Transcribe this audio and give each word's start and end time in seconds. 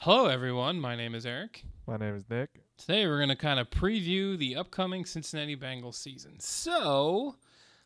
Hello, 0.00 0.26
everyone. 0.26 0.78
My 0.80 0.94
name 0.94 1.12
is 1.16 1.26
Eric. 1.26 1.64
My 1.84 1.96
name 1.96 2.14
is 2.14 2.22
Nick. 2.30 2.62
Today, 2.78 3.04
we're 3.08 3.16
going 3.16 3.30
to 3.30 3.36
kind 3.36 3.58
of 3.58 3.68
preview 3.68 4.38
the 4.38 4.54
upcoming 4.54 5.04
Cincinnati 5.04 5.56
Bengals 5.56 5.96
season. 5.96 6.38
So, 6.38 7.34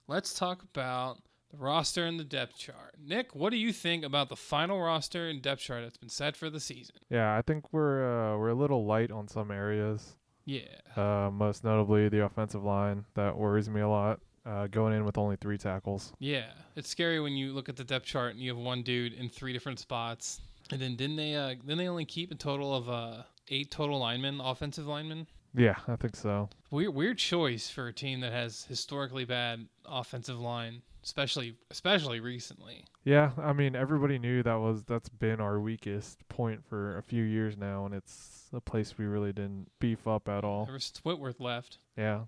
let's 0.08 0.34
talk 0.34 0.62
about 0.62 1.22
the 1.50 1.56
roster 1.56 2.04
and 2.04 2.20
the 2.20 2.24
depth 2.24 2.58
chart. 2.58 2.96
Nick, 3.02 3.34
what 3.34 3.48
do 3.48 3.56
you 3.56 3.72
think 3.72 4.04
about 4.04 4.28
the 4.28 4.36
final 4.36 4.78
roster 4.78 5.26
and 5.30 5.40
depth 5.40 5.62
chart 5.62 5.84
that's 5.84 5.96
been 5.96 6.10
set 6.10 6.36
for 6.36 6.50
the 6.50 6.60
season? 6.60 6.96
Yeah, 7.08 7.34
I 7.34 7.40
think 7.40 7.72
we're 7.72 8.04
uh, 8.04 8.36
we're 8.36 8.50
a 8.50 8.54
little 8.54 8.84
light 8.84 9.10
on 9.10 9.26
some 9.26 9.50
areas. 9.50 10.14
Yeah. 10.44 10.60
Uh, 10.94 11.30
most 11.32 11.64
notably 11.64 12.10
the 12.10 12.24
offensive 12.26 12.62
line. 12.62 13.06
That 13.14 13.38
worries 13.38 13.70
me 13.70 13.80
a 13.80 13.88
lot. 13.88 14.20
Uh, 14.44 14.66
going 14.66 14.92
in 14.92 15.06
with 15.06 15.16
only 15.16 15.36
three 15.36 15.56
tackles. 15.56 16.12
Yeah. 16.18 16.50
It's 16.76 16.90
scary 16.90 17.20
when 17.20 17.32
you 17.32 17.54
look 17.54 17.70
at 17.70 17.76
the 17.76 17.84
depth 17.84 18.04
chart 18.04 18.32
and 18.34 18.40
you 18.42 18.50
have 18.54 18.62
one 18.62 18.82
dude 18.82 19.14
in 19.14 19.30
three 19.30 19.54
different 19.54 19.78
spots. 19.78 20.42
And 20.70 20.80
then 20.80 20.96
didn't 20.96 21.16
they 21.16 21.34
uh 21.34 21.54
didn't 21.54 21.78
they 21.78 21.88
only 21.88 22.04
keep 22.04 22.30
a 22.30 22.34
total 22.34 22.74
of 22.74 22.88
uh 22.88 23.22
eight 23.48 23.70
total 23.70 23.98
linemen, 23.98 24.40
offensive 24.40 24.86
linemen? 24.86 25.26
Yeah, 25.54 25.76
I 25.86 25.96
think 25.96 26.16
so. 26.16 26.48
Weird 26.70 26.94
weird 26.94 27.18
choice 27.18 27.68
for 27.68 27.88
a 27.88 27.92
team 27.92 28.20
that 28.20 28.32
has 28.32 28.64
historically 28.64 29.24
bad 29.24 29.66
offensive 29.84 30.40
line, 30.40 30.82
especially 31.04 31.56
especially 31.70 32.20
recently. 32.20 32.84
Yeah, 33.04 33.32
I 33.36 33.52
mean 33.52 33.76
everybody 33.76 34.18
knew 34.18 34.42
that 34.42 34.60
was 34.60 34.84
that's 34.84 35.08
been 35.10 35.40
our 35.40 35.60
weakest 35.60 36.26
point 36.28 36.64
for 36.64 36.96
a 36.96 37.02
few 37.02 37.22
years 37.22 37.56
now, 37.56 37.84
and 37.84 37.94
it's 37.94 38.48
a 38.54 38.60
place 38.60 38.96
we 38.96 39.04
really 39.04 39.32
didn't 39.32 39.68
beef 39.78 40.06
up 40.06 40.28
at 40.28 40.44
all. 40.44 40.64
There 40.64 40.74
was 40.74 40.92
Whitworth 41.02 41.40
left. 41.40 41.78
Yeah, 41.96 42.22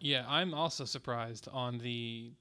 Yeah, 0.00 0.24
I'm 0.28 0.54
also 0.54 0.84
surprised 0.84 1.48
on 1.50 1.78
the 1.78 2.32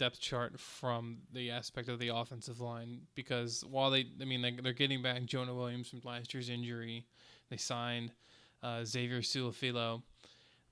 depth 0.00 0.18
chart 0.18 0.58
from 0.58 1.18
the 1.34 1.50
aspect 1.50 1.90
of 1.90 1.98
the 1.98 2.08
offensive 2.08 2.58
line 2.58 3.02
because 3.14 3.62
while 3.68 3.90
they, 3.90 4.06
I 4.18 4.24
mean, 4.24 4.40
they, 4.40 4.52
they're 4.52 4.72
getting 4.72 5.02
back 5.02 5.22
Jonah 5.24 5.54
Williams 5.54 5.90
from 5.90 6.00
last 6.04 6.32
year's 6.32 6.48
injury, 6.48 7.04
they 7.50 7.58
signed 7.58 8.10
uh, 8.62 8.82
Xavier 8.82 9.20
Su'a-Filo, 9.20 10.02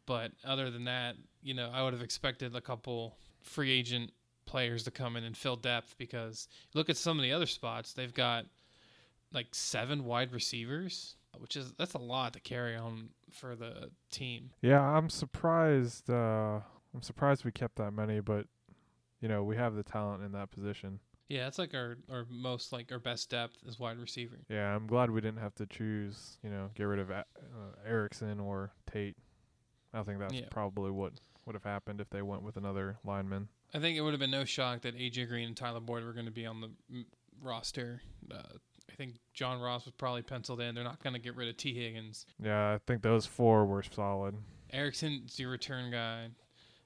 but 0.06 0.32
other 0.46 0.70
than 0.70 0.84
that, 0.84 1.16
you 1.42 1.52
know, 1.52 1.70
I 1.70 1.82
would 1.82 1.92
have 1.92 2.02
expected 2.02 2.56
a 2.56 2.60
couple 2.62 3.18
free 3.42 3.70
agent 3.70 4.12
players 4.46 4.84
to 4.84 4.90
come 4.90 5.14
in 5.16 5.24
and 5.24 5.36
fill 5.36 5.56
depth 5.56 5.94
because 5.98 6.48
look 6.72 6.88
at 6.88 6.96
some 6.96 7.18
of 7.18 7.22
the 7.22 7.32
other 7.32 7.44
spots 7.44 7.92
they've 7.92 8.14
got 8.14 8.46
like 9.30 9.46
seven 9.52 10.06
wide 10.06 10.32
receivers 10.32 11.16
which 11.36 11.54
is 11.54 11.74
that's 11.76 11.92
a 11.92 11.98
lot 11.98 12.32
to 12.32 12.40
carry 12.40 12.74
on 12.74 13.10
for 13.30 13.54
the 13.54 13.90
team 14.10 14.48
yeah. 14.62 14.80
I'm 14.80 15.10
surprised. 15.10 16.08
Uh, 16.08 16.60
I'm 16.94 17.02
surprised 17.02 17.44
we 17.44 17.52
kept 17.52 17.76
that 17.76 17.90
many, 17.90 18.20
but 18.20 18.46
you 19.20 19.28
know 19.28 19.42
we 19.42 19.56
have 19.56 19.74
the 19.74 19.82
talent 19.82 20.22
in 20.22 20.32
that 20.32 20.50
position. 20.50 21.00
Yeah, 21.28 21.44
that's 21.44 21.58
like 21.58 21.74
our, 21.74 21.98
our 22.10 22.26
most 22.30 22.72
like 22.72 22.90
our 22.90 22.98
best 22.98 23.28
depth 23.30 23.56
is 23.66 23.78
wide 23.78 23.98
receiver. 23.98 24.38
Yeah, 24.48 24.74
I'm 24.74 24.86
glad 24.86 25.10
we 25.10 25.20
didn't 25.20 25.40
have 25.40 25.54
to 25.56 25.66
choose. 25.66 26.38
You 26.42 26.48
know, 26.50 26.70
get 26.74 26.84
rid 26.84 26.98
of 27.00 27.10
uh, 27.10 27.22
Erickson 27.86 28.40
or 28.40 28.72
Tate. 28.90 29.16
I 29.92 30.02
think 30.02 30.20
that's 30.20 30.34
Yeah. 30.34 30.46
probably 30.50 30.90
what 30.90 31.12
would 31.44 31.54
have 31.54 31.64
happened 31.64 32.00
if 32.00 32.08
they 32.10 32.22
went 32.22 32.42
with 32.42 32.56
another 32.56 32.98
lineman. 33.04 33.48
I 33.74 33.78
think 33.78 33.96
it 33.98 34.00
would 34.00 34.12
have 34.12 34.20
been 34.20 34.30
no 34.30 34.44
shock 34.44 34.82
that 34.82 34.96
AJ 34.96 35.28
Green 35.28 35.48
and 35.48 35.56
Tyler 35.56 35.80
Boyd 35.80 36.04
were 36.04 36.14
going 36.14 36.26
to 36.26 36.32
be 36.32 36.46
on 36.46 36.60
the 36.62 36.70
mm, 36.92 37.04
roster. 37.42 38.00
Uh, 38.30 38.36
I 38.90 38.94
think 38.96 39.16
John 39.34 39.60
Ross 39.60 39.84
was 39.84 39.92
probably 39.98 40.22
penciled 40.22 40.60
in. 40.62 40.74
They're 40.74 40.84
not 40.84 41.02
going 41.02 41.12
to 41.12 41.18
get 41.20 41.36
rid 41.36 41.48
of 41.48 41.56
Tee 41.58 41.74
Higgins. 41.74 42.24
Yeah, 42.42 42.72
I 42.72 42.78
think 42.86 43.02
those 43.02 43.26
four 43.26 43.66
were 43.66 43.82
solid. 43.82 44.34
Erickson's 44.72 45.38
your 45.38 45.50
return 45.50 45.90
guy. 45.90 46.28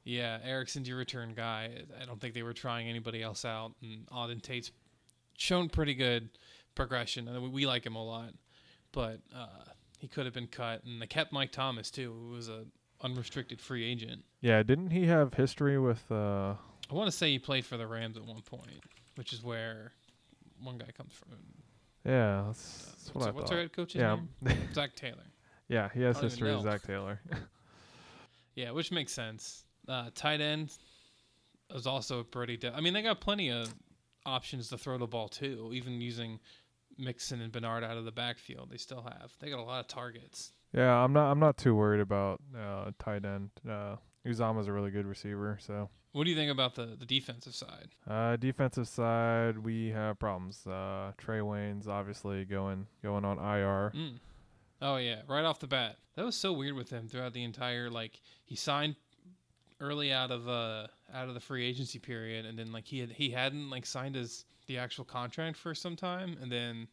Yeah, 0.05 0.39
Erickson's 0.45 0.89
your 0.89 0.99
return 0.99 1.33
guy. 1.35 1.71
I 2.01 2.05
don't 2.05 2.21
think 2.21 2.35
they 2.35 2.43
were 2.43 2.53
trying 2.53 2.89
anybody 2.89 3.23
else 3.23 3.45
out. 3.45 3.73
And 3.83 4.07
Auden 4.07 4.43
Tate's 4.43 4.73
shown 5.39 5.69
pretty 5.69 5.95
good 5.95 6.29
progression. 6.75 7.29
I 7.29 7.39
mean, 7.39 7.53
we 7.53 7.67
like 7.67 7.87
him 7.87 7.95
a 7.95 8.05
lot, 8.05 8.33
but 8.91 9.21
uh, 9.35 9.47
he 9.99 10.09
could 10.09 10.25
have 10.25 10.35
been 10.35 10.49
cut. 10.49 10.85
And 10.85 11.01
they 11.01 11.07
kept 11.07 11.33
Mike 11.33 11.53
Thomas 11.53 11.91
too, 11.91 12.13
who 12.13 12.31
was 12.35 12.49
a 12.49 12.65
unrestricted 13.03 13.61
free 13.61 13.85
agent. 13.85 14.25
Yeah, 14.41 14.63
didn't 14.63 14.91
he 14.91 15.07
have 15.07 15.35
history 15.35 15.79
with? 15.79 16.03
uh 16.11 16.55
I 16.91 16.95
want 16.95 17.11
to 17.11 17.17
say 17.17 17.31
he 17.31 17.39
played 17.39 17.65
for 17.65 17.77
the 17.77 17.87
Rams 17.87 18.17
at 18.17 18.25
one 18.25 18.43
point, 18.43 18.83
which 19.15 19.33
is 19.33 19.43
where 19.43 19.93
one 20.63 20.77
guy 20.79 20.91
comes 20.97 21.15
from. 21.15 21.39
Yeah, 22.05 22.43
that's, 22.47 22.85
that's 22.87 23.15
what 23.15 23.15
what's 23.15 23.27
I 23.27 23.31
what's 23.31 23.51
thought. 23.51 23.55
our 23.55 23.61
head 23.63 23.73
coach's 23.73 23.95
yeah, 24.01 24.19
name? 24.43 24.59
Zac 24.75 24.95
Taylor. 24.97 25.25
yeah, 25.69 25.89
he 25.95 26.03
has 26.03 26.17
I 26.19 26.23
don't 26.23 26.33
even 26.33 26.47
history 26.47 26.55
with. 26.55 26.65
Zac 26.65 26.83
Taylor. 26.83 27.21
Yeah, 28.55 28.73
which 28.73 28.93
makes 28.93 29.13
sense. 29.15 29.65
Uh, 29.89 30.11
tight 30.15 30.41
end 30.41 30.73
is 31.75 31.87
also 31.87 32.23
pretty. 32.23 32.57
De- 32.57 32.75
I 32.75 32.81
mean, 32.81 32.93
they 32.95 33.03
got 33.03 33.21
plenty 33.21 33.51
of 33.51 33.73
options 34.27 34.69
to 34.69 34.79
throw 34.79 34.99
the 34.99 35.07
ball 35.07 35.29
too. 35.29 35.71
Even 35.75 36.01
using 36.01 36.39
Mixon 36.99 37.41
and 37.41 37.51
Bernard 37.53 37.83
out 37.85 37.97
of 37.97 38.05
the 38.05 38.13
backfield, 38.13 38.71
they 38.71 38.77
still 38.77 39.03
have. 39.03 39.33
They 39.41 39.51
got 39.51 39.59
a 39.59 39.65
lot 39.65 39.81
of 39.81 39.89
targets. 39.89 40.53
yeah, 40.73 40.93
I'm 40.95 41.13
not. 41.13 41.31
I'm 41.31 41.41
not 41.41 41.57
too 41.57 41.75
worried 41.75 42.01
about 42.01 42.41
uh 42.57 42.91
tight 42.99 43.25
end. 43.25 43.51
Uh 43.69 43.97
Uzomah's 44.27 44.69
a 44.69 44.73
really 44.73 44.93
good 44.93 45.07
receiver. 45.07 45.59
So, 45.61 45.89
What 46.13 46.25
do 46.25 46.31
you 46.31 46.37
think 46.37 46.53
about 46.53 46.75
the 46.77 46.95
the 46.99 47.07
defensive 47.07 47.55
side? 47.55 47.89
uh 48.09 48.37
defensive 48.37 48.87
side, 48.87 49.59
we 49.59 49.89
have 49.91 50.19
problems. 50.21 50.65
Uh 50.67 51.13
Trae 51.19 51.41
Waynes 51.43 51.89
obviously 51.89 52.45
going 52.45 52.87
going 53.03 53.25
on 53.25 53.39
IR. 53.39 53.91
Mm. 53.97 54.19
Oh 54.81 54.97
yeah, 54.97 55.23
right 55.29 55.45
off 55.45 55.59
the 55.61 55.67
bat, 55.67 55.97
that 56.17 56.25
was 56.25 56.37
so 56.37 56.53
weird 56.53 56.75
with 56.75 56.91
him 56.91 57.09
throughout 57.09 57.33
the 57.33 57.43
entire 57.45 57.89
like 57.91 58.21
he 58.45 58.55
signed 58.57 58.97
early 59.83 60.13
out 60.13 60.31
of 60.31 60.49
uh 60.49 60.87
out 61.13 61.29
of 61.29 61.35
the 61.35 61.41
free 61.41 61.67
agency 61.67 61.99
period, 61.99 62.47
and 62.47 62.59
then 62.59 62.73
like 62.73 62.87
he 62.87 63.01
had 63.01 63.11
he 63.13 63.31
hadn't 63.31 63.69
like 63.69 63.85
signed 63.85 64.15
his 64.15 64.47
the 64.67 64.79
actual 64.79 65.05
contract 65.05 65.57
for 65.57 65.75
some 65.75 65.97
time, 65.97 66.37
and 66.41 66.51
then 66.51 66.87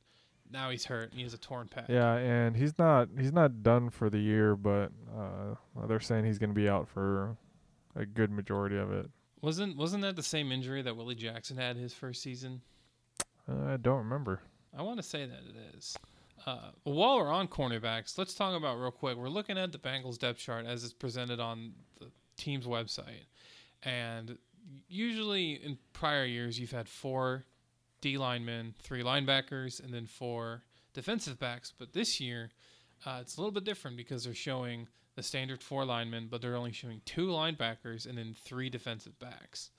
now 0.52 0.70
he's 0.72 0.84
hurt 0.84 1.12
and 1.12 1.20
he 1.20 1.24
has 1.24 1.34
a 1.34 1.38
torn 1.38 1.68
pec. 1.68 1.88
Yeah, 1.88 2.16
and 2.16 2.56
he's 2.56 2.78
not 2.78 3.10
he's 3.18 3.32
not 3.32 3.64
done 3.64 3.90
for 3.90 4.10
the 4.10 4.18
year, 4.20 4.56
but 4.56 4.92
uh 5.16 5.86
they're 5.88 6.00
saying 6.00 6.26
he's 6.26 6.40
going 6.40 6.50
to 6.50 6.56
be 6.56 6.68
out 6.68 6.88
for 6.90 7.38
a 7.96 8.06
good 8.06 8.32
majority 8.32 8.78
of 8.78 8.92
it. 8.92 9.10
Wasn't 9.42 9.78
wasn't 9.78 10.02
that 10.02 10.16
the 10.16 10.24
same 10.24 10.52
injury 10.52 10.82
that 10.82 10.98
Willie 10.98 11.16
Jackson 11.16 11.58
had 11.58 11.78
his 11.78 11.94
first 11.94 12.22
season? 12.22 12.62
Uh, 13.48 13.74
I 13.74 13.78
don't 13.78 14.00
remember. 14.00 14.42
I 14.78 14.82
want 14.82 14.98
to 14.98 15.04
say 15.04 15.26
that 15.26 15.40
it 15.40 15.76
is. 15.78 15.98
Uh, 16.46 16.72
while 16.84 17.18
we're 17.18 17.32
on 17.32 17.48
cornerbacks, 17.48 18.18
let's 18.18 18.34
talk 18.34 18.56
about 18.56 18.80
real 18.80 18.92
quick. 18.92 19.18
We're 19.18 19.30
looking 19.30 19.58
at 19.58 19.72
the 19.72 19.78
Bengals 19.78 20.18
depth 20.18 20.40
chart 20.40 20.66
as 20.66 20.84
it's 20.84 20.94
presented 20.94 21.40
on 21.40 21.74
the 22.00 22.08
team's 22.40 22.66
website, 22.66 23.28
and 23.84 24.38
usually 24.88 25.54
in 25.54 25.78
prior 25.94 26.26
years 26.26 26.60
you've 26.60 26.72
had 26.72 26.88
four 26.88 27.46
D 28.02 28.18
linemen, 28.18 28.74
three 28.82 29.04
linebackers, 29.04 29.84
and 29.84 29.94
then 29.94 30.06
four 30.06 30.64
defensive 30.94 31.40
backs. 31.40 31.74
But 31.78 31.94
this 31.94 32.20
year, 32.20 32.52
uh, 33.06 33.20
it's 33.22 33.38
a 33.38 33.42
little 33.42 33.52
bit 33.52 33.66
different 33.66 33.98
because 33.98 34.24
they're 34.24 34.34
showing 34.34 34.88
the 35.16 35.24
standard 35.24 35.62
four 35.62 35.86
linemen, 35.86 36.28
but 36.32 36.42
they're 36.42 36.56
only 36.56 36.72
showing 36.72 37.02
two 37.06 37.28
linebackers 37.28 38.08
and 38.08 38.18
then 38.18 38.36
three 38.44 38.70
defensive 38.70 39.20
backs 39.20 39.72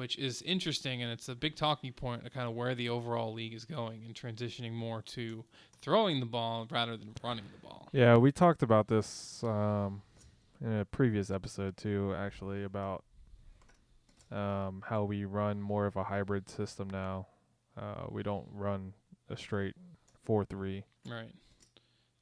which 0.00 0.16
is 0.18 0.40
interesting 0.42 1.02
and 1.02 1.12
it's 1.12 1.28
a 1.28 1.34
big 1.34 1.56
talking 1.56 1.92
point 1.92 2.24
of 2.24 2.32
kind 2.32 2.48
of 2.48 2.54
where 2.54 2.74
the 2.74 2.88
overall 2.88 3.34
league 3.34 3.52
is 3.52 3.66
going 3.66 4.02
and 4.04 4.14
transitioning 4.14 4.72
more 4.72 5.02
to 5.02 5.44
throwing 5.82 6.20
the 6.20 6.26
ball 6.26 6.66
rather 6.70 6.96
than 6.96 7.12
running 7.22 7.44
the 7.54 7.66
ball. 7.66 7.88
Yeah, 7.92 8.16
we 8.16 8.32
talked 8.32 8.62
about 8.62 8.88
this 8.88 9.42
um, 9.44 10.00
in 10.60 10.72
a 10.72 10.84
previous 10.84 11.30
episode 11.30 11.76
too, 11.76 12.14
actually, 12.16 12.64
about 12.64 13.04
um, 14.30 14.82
how 14.86 15.04
we 15.04 15.24
run 15.24 15.60
more 15.60 15.86
of 15.86 15.96
a 15.96 16.04
hybrid 16.04 16.48
system 16.48 16.88
now. 16.90 17.26
Uh, 17.76 18.06
we 18.10 18.22
don't 18.22 18.46
run 18.52 18.92
a 19.28 19.36
straight 19.36 19.74
four 20.24 20.44
three. 20.44 20.84
Right. 21.08 21.32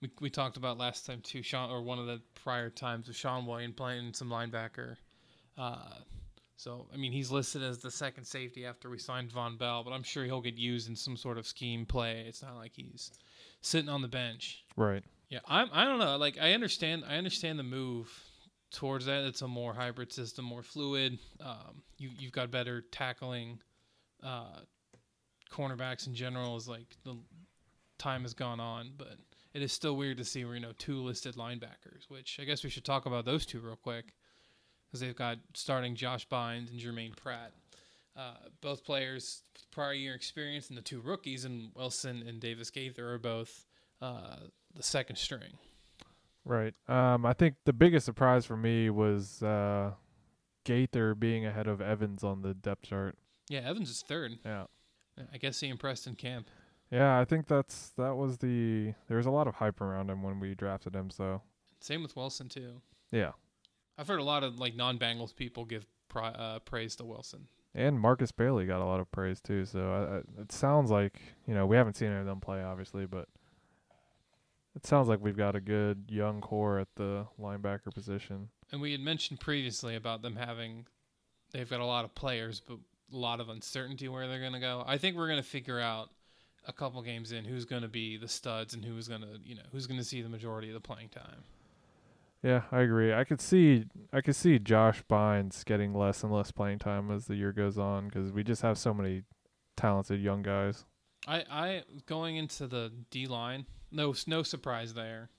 We 0.00 0.10
we 0.20 0.30
talked 0.30 0.56
about 0.56 0.78
last 0.78 1.06
time 1.06 1.20
too, 1.20 1.42
Sean, 1.42 1.70
or 1.70 1.82
one 1.82 1.98
of 1.98 2.06
the 2.06 2.20
prior 2.42 2.70
times 2.70 3.08
with 3.08 3.16
Sean 3.16 3.46
William 3.46 3.72
playing 3.72 4.12
some 4.14 4.28
linebacker. 4.28 4.96
Uh, 5.56 5.94
so 6.56 6.86
I 6.92 6.96
mean, 6.96 7.12
he's 7.12 7.30
listed 7.30 7.62
as 7.62 7.78
the 7.78 7.90
second 7.90 8.24
safety 8.24 8.64
after 8.64 8.88
we 8.88 8.98
signed 8.98 9.30
Vonn 9.30 9.58
Bell, 9.58 9.82
but 9.82 9.92
I'm 9.92 10.02
sure 10.02 10.24
he'll 10.24 10.40
get 10.40 10.56
used 10.56 10.88
in 10.88 10.96
some 10.96 11.16
sort 11.16 11.38
of 11.38 11.46
scheme 11.46 11.86
play. 11.86 12.24
It's 12.28 12.42
not 12.42 12.56
like 12.56 12.72
he's 12.74 13.10
sitting 13.60 13.88
on 13.88 14.02
the 14.02 14.08
bench. 14.08 14.64
Right. 14.76 15.02
Yeah, 15.28 15.40
I'm. 15.46 15.68
I 15.72 15.84
don't 15.84 15.98
know. 15.98 16.16
Like, 16.16 16.38
I 16.40 16.52
understand. 16.54 17.04
I 17.06 17.16
understand 17.16 17.58
the 17.58 17.64
move 17.64 18.10
towards 18.70 19.06
that. 19.06 19.24
It's 19.24 19.42
a 19.42 19.48
more 19.48 19.72
hybrid 19.72 20.12
system, 20.12 20.44
more 20.44 20.62
fluid. 20.62 21.18
Um, 21.40 21.82
you 21.98 22.10
you've 22.18 22.32
got 22.32 22.50
better 22.50 22.82
tackling. 22.92 23.60
Uh, 24.22 24.60
cornerbacks 25.50 26.06
in 26.06 26.14
general 26.14 26.56
is 26.56 26.68
like 26.68 26.96
the 27.04 27.16
time 27.98 28.22
has 28.22 28.34
gone 28.34 28.60
on, 28.60 28.92
but 28.96 29.16
it 29.54 29.62
is 29.62 29.72
still 29.72 29.96
weird 29.96 30.18
to 30.18 30.24
see 30.24 30.40
you 30.40 30.60
know 30.60 30.72
two 30.78 31.02
listed 31.02 31.36
linebackers. 31.36 32.08
Which 32.08 32.38
I 32.40 32.44
guess 32.44 32.64
we 32.64 32.70
should 32.70 32.84
talk 32.84 33.06
about 33.06 33.24
those 33.24 33.46
two 33.46 33.60
real 33.60 33.76
quick 33.76 34.14
because 34.86 35.00
they've 35.00 35.16
got 35.16 35.38
starting 35.54 35.94
Josh 35.94 36.26
Bynes 36.28 36.70
and 36.70 36.78
Germaine 36.78 37.14
Pratt. 37.14 37.52
Uh, 38.16 38.34
both 38.60 38.84
players 38.84 39.42
prior 39.70 39.92
year 39.92 40.14
experience, 40.14 40.68
and 40.68 40.76
the 40.76 40.82
two 40.82 41.00
rookies, 41.00 41.44
and 41.44 41.70
Wilson 41.74 42.24
and 42.26 42.40
Davis 42.40 42.70
Gaither 42.70 43.14
are 43.14 43.18
both 43.18 43.64
uh, 44.02 44.36
the 44.74 44.82
second 44.82 45.16
string. 45.16 45.52
Right. 46.48 46.74
Um, 46.88 47.26
I 47.26 47.34
think 47.34 47.56
the 47.66 47.72
biggest 47.72 48.06
surprise 48.06 48.46
for 48.46 48.56
me 48.56 48.88
was 48.90 49.42
uh, 49.42 49.92
Gaither 50.64 51.14
being 51.14 51.44
ahead 51.46 51.66
of 51.68 51.80
Evans 51.80 52.24
on 52.24 52.42
the 52.42 52.54
depth 52.54 52.82
chart. 52.82 53.16
Yeah, 53.48 53.60
Evans 53.60 53.90
is 53.90 54.02
third. 54.02 54.38
Yeah. 54.44 54.64
I 55.32 55.36
guess 55.38 55.60
he 55.60 55.68
impressed 55.68 56.06
in 56.06 56.14
camp. 56.14 56.48
Yeah, 56.90 57.18
I 57.18 57.24
think 57.26 57.48
that's 57.48 57.90
that 57.98 58.16
was 58.16 58.38
the 58.38 58.94
there 59.08 59.16
was 59.18 59.26
a 59.26 59.30
lot 59.30 59.46
of 59.46 59.56
hype 59.56 59.80
around 59.80 60.08
him 60.10 60.22
when 60.22 60.40
we 60.40 60.54
drafted 60.54 60.94
him. 60.94 61.10
So 61.10 61.42
Same 61.80 62.02
with 62.02 62.16
Wilson 62.16 62.48
too. 62.48 62.80
yeah, 63.10 63.32
I've 63.98 64.08
heard 64.08 64.20
a 64.20 64.24
lot 64.24 64.42
of 64.44 64.58
like 64.58 64.74
non-Bengals 64.74 65.34
people 65.36 65.64
give 65.66 65.86
pri- 66.08 66.30
uh, 66.30 66.60
praise 66.60 66.96
to 66.96 67.04
Wilson. 67.04 67.48
and 67.74 68.00
Markus 68.00 68.32
Bailey 68.32 68.64
got 68.64 68.80
a 68.80 68.86
lot 68.86 69.00
of 69.00 69.10
praise 69.12 69.40
too. 69.40 69.66
So 69.66 69.80
I, 69.92 70.16
I, 70.16 70.42
it 70.42 70.50
sounds 70.52 70.90
like 70.90 71.20
you 71.46 71.52
know 71.54 71.66
we 71.66 71.76
haven't 71.76 71.96
seen 71.96 72.08
any 72.08 72.20
of 72.20 72.26
them 72.26 72.40
play 72.40 72.62
obviously, 72.62 73.04
but 73.04 73.28
it 74.74 74.86
sounds 74.86 75.08
like 75.08 75.20
we've 75.20 75.36
got 75.36 75.56
a 75.56 75.60
good 75.60 76.04
young 76.08 76.40
core 76.40 76.78
at 76.78 76.88
the 76.96 77.26
linebacker 77.40 77.92
position. 77.92 78.48
And 78.70 78.80
we 78.80 78.92
had 78.92 79.00
mentioned 79.00 79.40
previously 79.40 79.96
about 79.96 80.22
them 80.22 80.36
having, 80.36 80.86
they've 81.52 81.68
got 81.68 81.80
a 81.80 81.86
lot 81.86 82.04
of 82.04 82.14
players, 82.14 82.60
but 82.60 82.78
a 83.12 83.16
lot 83.16 83.40
of 83.40 83.48
uncertainty 83.48 84.08
where 84.08 84.28
they're 84.28 84.40
going 84.40 84.52
to 84.52 84.60
go. 84.60 84.84
I 84.86 84.98
think 84.98 85.16
we're 85.16 85.28
going 85.28 85.42
to 85.42 85.48
figure 85.48 85.80
out 85.80 86.10
a 86.66 86.72
couple 86.72 87.00
games 87.02 87.32
in 87.32 87.44
who's 87.44 87.64
going 87.64 87.82
to 87.82 87.88
be 87.88 88.16
the 88.16 88.28
studs 88.28 88.74
and 88.74 88.84
who's 88.84 89.08
going 89.08 89.22
to, 89.22 89.38
you 89.42 89.54
know, 89.54 89.62
who's 89.72 89.86
going 89.86 89.98
to 89.98 90.04
see 90.04 90.20
the 90.20 90.28
majority 90.28 90.68
of 90.68 90.74
the 90.74 90.80
playing 90.80 91.08
time. 91.08 91.44
Yeah, 92.42 92.62
I 92.70 92.82
agree. 92.82 93.12
I 93.12 93.24
could 93.24 93.40
see 93.40 93.86
I 94.12 94.20
could 94.20 94.36
see 94.36 94.60
Josh 94.60 95.02
Bynes 95.10 95.64
getting 95.64 95.92
less 95.92 96.22
and 96.22 96.32
less 96.32 96.52
playing 96.52 96.78
time 96.78 97.10
as 97.10 97.26
the 97.26 97.34
year 97.34 97.52
goes 97.52 97.78
on 97.78 98.06
because 98.06 98.30
we 98.30 98.44
just 98.44 98.62
have 98.62 98.78
so 98.78 98.94
many 98.94 99.24
talented 99.76 100.20
young 100.20 100.42
guys. 100.42 100.84
I, 101.26 101.44
I 101.50 101.82
going 102.06 102.36
into 102.36 102.68
the 102.68 102.92
D 103.10 103.26
line, 103.26 103.66
no, 103.90 104.14
no 104.26 104.42
surprise 104.42 104.94
there. 104.94 105.30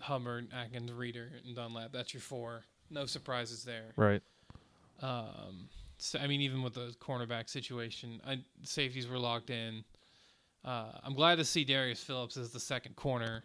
Hubbard, 0.00 0.48
Atkins, 0.52 0.92
Reader, 0.92 1.30
and 1.46 1.54
Dunlap. 1.54 1.92
That's 1.92 2.12
your 2.12 2.20
four. 2.20 2.64
No 2.90 3.06
surprises 3.06 3.64
there. 3.64 3.92
Right. 3.96 4.22
Um, 5.00 5.68
so, 5.98 6.18
I 6.18 6.26
mean, 6.26 6.40
even 6.40 6.62
with 6.62 6.74
the 6.74 6.94
cornerback 7.00 7.48
situation, 7.48 8.20
I, 8.26 8.38
safeties 8.62 9.06
were 9.06 9.18
locked 9.18 9.50
in. 9.50 9.84
Uh, 10.64 10.92
I'm 11.04 11.14
glad 11.14 11.36
to 11.36 11.44
see 11.44 11.64
Darius 11.64 12.02
Phillips 12.02 12.36
as 12.36 12.50
the 12.50 12.60
second 12.60 12.96
corner 12.96 13.44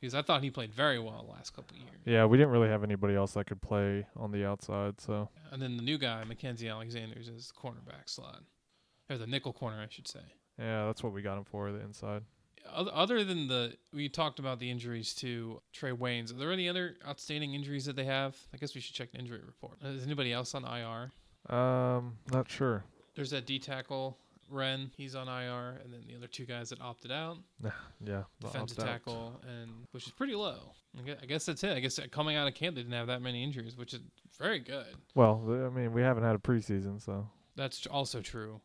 because 0.00 0.14
I 0.14 0.22
thought 0.22 0.42
he 0.42 0.50
played 0.50 0.72
very 0.72 0.98
well 0.98 1.24
the 1.24 1.32
last 1.32 1.54
couple 1.54 1.76
of 1.76 1.82
years. 1.82 2.00
Yeah, 2.04 2.24
we 2.24 2.36
didn't 2.36 2.52
really 2.52 2.68
have 2.68 2.82
anybody 2.84 3.14
else 3.14 3.34
that 3.34 3.46
could 3.46 3.60
play 3.60 4.06
on 4.16 4.30
the 4.32 4.44
outside, 4.44 5.00
so 5.00 5.28
And 5.52 5.60
then 5.60 5.76
the 5.76 5.82
new 5.82 5.98
guy, 5.98 6.24
Mackensie 6.26 6.70
Alexander's, 6.70 7.28
is 7.28 7.52
the 7.52 7.68
cornerback 7.68 8.06
slot, 8.06 8.42
or 9.10 9.18
the 9.18 9.26
nickel 9.26 9.52
corner, 9.52 9.80
I 9.80 9.86
should 9.88 10.08
say. 10.08 10.20
yeah, 10.58 10.86
that's 10.86 11.02
what 11.02 11.12
we 11.12 11.22
got 11.22 11.38
him 11.38 11.44
for 11.44 11.70
the 11.72 11.80
inside. 11.80 12.22
Other, 12.72 13.24
than 13.24 13.48
the, 13.48 13.76
we 13.92 14.08
talked 14.08 14.38
about 14.38 14.58
the 14.58 14.70
injuries 14.70 15.14
to 15.14 15.60
Trae 15.74 15.96
Waynes. 15.96 16.32
Are 16.32 16.36
there 16.38 16.52
any 16.52 16.68
other 16.68 16.96
outstanding 17.06 17.54
injuries 17.54 17.84
that 17.86 17.96
they 17.96 18.04
have? 18.04 18.36
I 18.54 18.56
guess 18.56 18.74
we 18.74 18.80
should 18.80 18.94
check 18.94 19.12
the 19.12 19.18
injury 19.18 19.40
report. 19.44 19.78
Is 19.82 20.04
anybody 20.04 20.32
else 20.32 20.54
on 20.54 20.64
IR? 20.64 21.10
Um, 21.54 22.18
not 22.30 22.50
sure. 22.50 22.84
There's 23.14 23.30
that 23.30 23.46
D 23.46 23.58
tackle 23.58 24.18
Wren. 24.50 24.90
He's 24.96 25.14
on 25.14 25.28
IR, 25.28 25.80
and 25.82 25.92
then 25.92 26.04
the 26.06 26.16
other 26.16 26.26
two 26.26 26.44
guys 26.46 26.70
that 26.70 26.80
opted 26.80 27.12
out. 27.12 27.38
Yeah, 28.00 28.22
defensive 28.40 28.78
tackle, 28.78 29.40
and 29.42 29.72
which 29.90 30.06
is 30.06 30.12
pretty 30.12 30.36
low. 30.36 30.72
I 30.96 31.02
guess, 31.02 31.16
I 31.20 31.26
guess 31.26 31.46
that's 31.46 31.64
it. 31.64 31.76
I 31.76 31.80
guess 31.80 31.98
coming 32.12 32.36
out 32.36 32.46
of 32.46 32.54
camp, 32.54 32.76
they 32.76 32.82
didn't 32.82 32.94
have 32.94 33.08
that 33.08 33.20
many 33.20 33.42
injuries, 33.42 33.76
which 33.76 33.92
is 33.92 34.00
very 34.38 34.60
good. 34.60 34.86
Well, 35.16 35.42
I 35.48 35.68
mean, 35.68 35.92
we 35.92 36.00
haven't 36.00 36.22
had 36.22 36.36
a 36.36 36.38
preseason, 36.38 37.02
so 37.04 37.28
That's 37.56 37.88
also 37.88 38.20
true. 38.20 38.60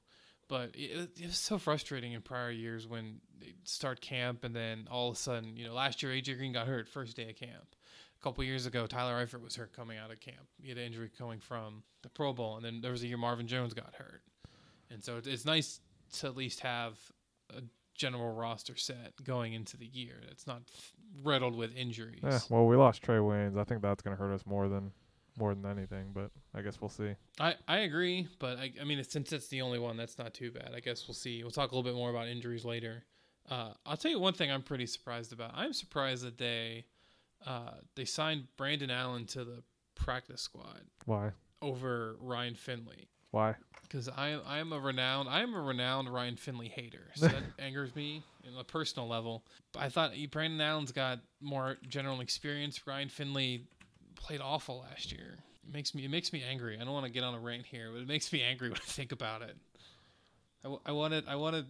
But 0.47 0.71
it, 0.75 1.09
it 1.19 1.25
was 1.25 1.37
so 1.37 1.57
frustrating 1.57 2.13
in 2.13 2.21
prior 2.21 2.51
years 2.51 2.85
when 2.87 3.21
they 3.39 3.53
start 3.63 4.01
camp 4.01 4.43
and 4.43 4.55
then 4.55 4.87
all 4.91 5.09
of 5.09 5.15
a 5.15 5.19
sudden, 5.19 5.55
you 5.57 5.65
know, 5.65 5.73
last 5.73 6.03
year 6.03 6.11
AJ 6.11 6.37
Green 6.37 6.53
got 6.53 6.67
hurt 6.67 6.87
first 6.87 7.15
day 7.15 7.29
of 7.29 7.35
camp. 7.35 7.75
A 8.19 8.23
couple 8.23 8.43
years 8.43 8.65
ago, 8.65 8.85
Tyler 8.87 9.25
Eifert 9.25 9.41
was 9.41 9.55
hurt 9.55 9.73
coming 9.73 9.97
out 9.97 10.11
of 10.11 10.19
camp. 10.19 10.47
He 10.61 10.69
had 10.69 10.77
an 10.77 10.85
injury 10.85 11.09
coming 11.17 11.39
from 11.39 11.83
the 12.03 12.09
Pro 12.09 12.31
Bowl, 12.33 12.55
and 12.55 12.63
then 12.65 12.79
there 12.81 12.91
was 12.91 13.03
a 13.03 13.07
year 13.07 13.17
Marvin 13.17 13.47
Jones 13.47 13.73
got 13.73 13.95
hurt. 13.95 14.21
And 14.89 15.03
so 15.03 15.17
it- 15.17 15.27
it's 15.27 15.43
nice 15.45 15.81
to 16.19 16.27
at 16.27 16.35
least 16.37 16.61
have 16.61 16.97
a 17.49 17.61
general 17.95 18.33
roster 18.33 18.75
set 18.77 19.13
going 19.23 19.53
into 19.53 19.75
the 19.77 19.85
year. 19.87 20.21
It's 20.31 20.47
not 20.47 20.61
riddled 21.23 21.55
with 21.55 21.75
injuries. 21.75 22.21
yeah. 22.23 22.39
Well, 22.49 22.65
we 22.65 22.75
lost 22.75 23.01
Trae 23.03 23.19
Waynes. 23.19 23.57
I 23.57 23.63
think 23.65 23.81
that's 23.81 24.01
gonna 24.01 24.15
hurt 24.15 24.33
us 24.33 24.45
more 24.45 24.67
than 24.69 24.91
more 25.37 25.53
than 25.55 25.65
anything, 25.65 26.11
but 26.13 26.31
I 26.53 26.61
guess 26.61 26.79
we'll 26.79 26.89
see. 26.89 27.15
I, 27.39 27.55
I 27.67 27.79
agree, 27.79 28.27
but 28.39 28.57
I, 28.57 28.71
I 28.79 28.83
mean, 28.83 29.03
since 29.03 29.31
it's 29.31 29.47
the 29.47 29.61
only 29.61 29.79
one, 29.79 29.97
that's 29.97 30.17
not 30.17 30.33
too 30.33 30.51
bad. 30.51 30.71
I 30.75 30.79
guess 30.79 31.07
we'll 31.07 31.15
see. 31.15 31.43
We'll 31.43 31.51
talk 31.51 31.71
a 31.71 31.75
little 31.75 31.89
bit 31.89 31.97
more 31.97 32.09
about 32.09 32.27
injuries 32.27 32.65
later. 32.65 33.03
Uh, 33.49 33.73
I'll 33.85 33.97
tell 33.97 34.11
you 34.11 34.19
one 34.19 34.33
thing 34.33 34.51
I'm 34.51 34.61
pretty 34.61 34.85
surprised 34.85 35.33
about. 35.33 35.51
I'm 35.53 35.73
surprised 35.73 36.23
that 36.23 36.37
they 36.37 36.85
uh, 37.45 37.71
they 37.95 38.05
signed 38.05 38.47
Brandon 38.57 38.89
Allen 38.89 39.25
to 39.27 39.43
the 39.43 39.63
practice 39.95 40.41
squad 40.41 40.81
Why? 41.05 41.31
over 41.61 42.15
Ryan 42.19 42.55
Finley 42.55 43.09
Why? 43.31 43.55
because 43.81 44.09
I 44.09 44.39
I 44.45 44.59
am 44.59 44.71
a 44.71 44.79
renowned 44.79 45.29
I 45.29 45.41
am 45.41 45.53
a 45.53 45.61
renowned 45.61 46.09
Ryan 46.09 46.37
Finley 46.37 46.67
hater. 46.69 47.11
So 47.15 47.27
that 47.27 47.43
angers 47.59 47.95
me 47.95 48.23
in 48.43 48.57
a 48.57 48.63
personal 48.63 49.07
level. 49.07 49.45
But 49.71 49.83
I 49.83 49.89
thought 49.89 50.11
Brandon 50.31 50.61
Allen's 50.61 50.91
got 50.91 51.19
more 51.41 51.77
general 51.87 52.21
experience. 52.21 52.87
Ryan 52.87 53.09
Finley 53.09 53.67
played 54.15 54.41
awful 54.41 54.85
last 54.89 55.11
year. 55.11 55.37
It 55.67 55.73
makes 55.73 55.93
me 55.95 56.05
it 56.05 56.11
makes 56.11 56.33
me 56.33 56.43
angry. 56.47 56.77
I 56.79 56.83
don't 56.83 56.93
want 56.93 57.05
to 57.05 57.11
get 57.11 57.23
on 57.23 57.33
a 57.33 57.39
rant 57.39 57.65
here, 57.65 57.89
but 57.91 58.01
it 58.01 58.07
makes 58.07 58.31
me 58.33 58.41
angry 58.49 58.69
when 58.69 58.77
I 58.77 58.85
think 58.85 59.11
about 59.11 59.41
it. 59.41 59.55
I 60.85 60.91
wanted 60.91 61.25
I 61.27 61.35
wanted 61.35 61.65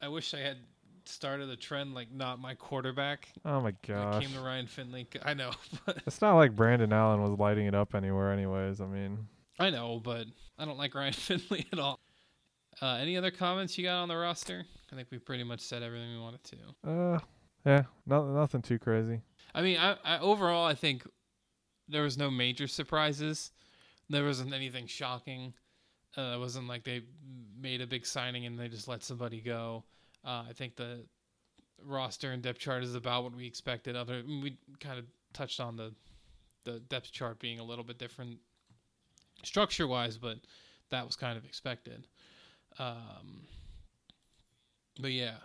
I 0.00 0.08
wish 0.08 0.32
I 0.32 0.38
had 0.38 0.56
started 1.04 1.48
a 1.50 1.56
trend 1.56 1.94
like 1.94 2.10
not 2.12 2.40
my 2.40 2.54
quarterback. 2.54 3.28
Oh 3.44 3.60
my 3.60 3.74
god! 3.86 4.22
came 4.22 4.32
to 4.32 4.40
Ryan 4.40 4.66
Finley. 4.66 5.06
I 5.24 5.34
know, 5.34 5.50
but 5.86 6.02
It's 6.06 6.20
not 6.20 6.34
like 6.36 6.56
Brandon 6.56 6.92
Allen 6.92 7.22
was 7.22 7.38
lighting 7.38 7.66
it 7.66 7.74
up 7.74 7.94
anywhere, 7.94 8.32
anyways. 8.32 8.80
I 8.80 8.86
mean, 8.86 9.26
I 9.58 9.70
know, 9.70 10.00
but 10.02 10.26
I 10.58 10.64
don't 10.64 10.78
like 10.78 10.94
Ryan 10.96 11.12
Finley 11.12 11.66
at 11.72 11.78
all. 11.78 12.00
Uh, 12.80 12.98
any 13.00 13.16
other 13.16 13.30
comments 13.30 13.78
you 13.78 13.84
got 13.84 14.02
on 14.02 14.08
the 14.08 14.16
roster? 14.16 14.64
I 14.92 14.96
think 14.96 15.08
we 15.10 15.18
pretty 15.18 15.44
much 15.44 15.60
said 15.60 15.82
everything 15.82 16.12
we 16.12 16.20
wanted 16.20 16.44
to. 16.44 16.56
uh, 16.90 17.18
yeah, 17.64 17.82
no, 18.06 18.32
nothing 18.34 18.62
too 18.62 18.78
crazy. 18.78 19.20
I 19.54 19.62
mean, 19.62 19.78
I, 19.78 19.96
I 20.04 20.18
overall 20.20 20.66
I 20.66 20.74
think 20.74 21.06
there 21.88 22.02
was 22.02 22.18
no 22.18 22.30
major 22.30 22.66
surprises. 22.66 23.52
There 24.08 24.24
wasn't 24.24 24.52
anything 24.54 24.86
shocking. 24.86 25.54
Uh, 26.16 26.34
it 26.36 26.38
wasn't 26.38 26.68
like 26.68 26.84
they 26.84 27.02
made 27.60 27.80
a 27.80 27.86
big 27.86 28.06
signing 28.06 28.46
and 28.46 28.58
they 28.58 28.68
just 28.68 28.88
let 28.88 29.02
somebody 29.02 29.40
go. 29.40 29.84
Uh, 30.24 30.44
I 30.48 30.52
think 30.54 30.76
the 30.76 31.04
roster 31.84 32.32
and 32.32 32.42
depth 32.42 32.58
chart 32.58 32.82
is 32.82 32.94
about 32.94 33.24
what 33.24 33.34
we 33.34 33.46
expected. 33.46 33.96
Other 33.96 34.22
we 34.26 34.56
kind 34.80 34.98
of 34.98 35.04
touched 35.32 35.60
on 35.60 35.76
the 35.76 35.94
the 36.64 36.80
depth 36.80 37.12
chart 37.12 37.38
being 37.38 37.60
a 37.60 37.64
little 37.64 37.84
bit 37.84 37.98
different 37.98 38.38
structure 39.44 39.86
wise, 39.86 40.18
but 40.18 40.38
that 40.90 41.06
was 41.06 41.16
kind 41.16 41.36
of 41.38 41.44
expected. 41.44 42.06
Um, 42.78 43.46
but 45.00 45.12
yeah, 45.12 45.36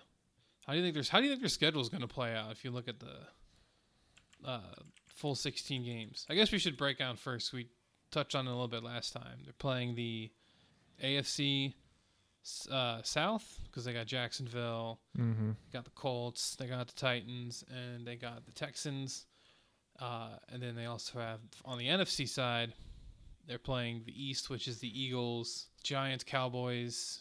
how 0.65 0.73
do 0.73 0.79
you 0.79 0.85
think 0.85 0.93
there's 0.93 1.09
how 1.09 1.19
do 1.19 1.25
you 1.25 1.31
think 1.31 1.41
their 1.41 1.49
schedule 1.49 1.81
is 1.81 1.89
going 1.89 2.01
to 2.01 2.07
play 2.07 2.33
out 2.33 2.51
if 2.51 2.63
you 2.63 2.71
look 2.71 2.87
at 2.87 2.99
the 2.99 4.47
uh, 4.47 4.59
full 5.21 5.35
16 5.35 5.83
games? 5.85 6.25
I 6.29 6.35
guess 6.35 6.51
we 6.51 6.57
should 6.57 6.75
break 6.77 6.97
down 6.97 7.15
first. 7.15 7.53
We 7.53 7.67
touched 8.11 8.35
on 8.35 8.45
it 8.47 8.49
a 8.49 8.53
little 8.53 8.67
bit 8.67 8.83
last 8.83 9.13
time. 9.13 9.37
They're 9.43 9.53
playing 9.57 9.95
the 9.95 10.31
AFC 11.03 11.73
uh, 12.71 13.01
South 13.03 13.59
because 13.65 13.85
they 13.85 13.93
got 13.93 14.07
Jacksonville, 14.07 14.99
Mm-hmm. 15.17 15.51
got 15.71 15.83
the 15.85 15.91
Colts, 15.91 16.55
they 16.55 16.65
got 16.67 16.87
the 16.87 16.93
Titans, 16.93 17.63
and 17.69 18.05
they 18.05 18.15
got 18.15 18.45
the 18.45 18.51
Texans. 18.51 19.25
Uh, 19.99 20.29
and 20.49 20.61
then 20.61 20.75
they 20.75 20.85
also 20.85 21.19
have 21.19 21.39
on 21.65 21.77
the 21.77 21.85
NFC 21.87 22.27
side, 22.27 22.73
they're 23.47 23.59
playing 23.59 24.01
the 24.05 24.13
East, 24.23 24.49
which 24.49 24.67
is 24.67 24.79
the 24.79 24.99
Eagles, 25.01 25.67
Giants, 25.83 26.23
Cowboys, 26.23 27.19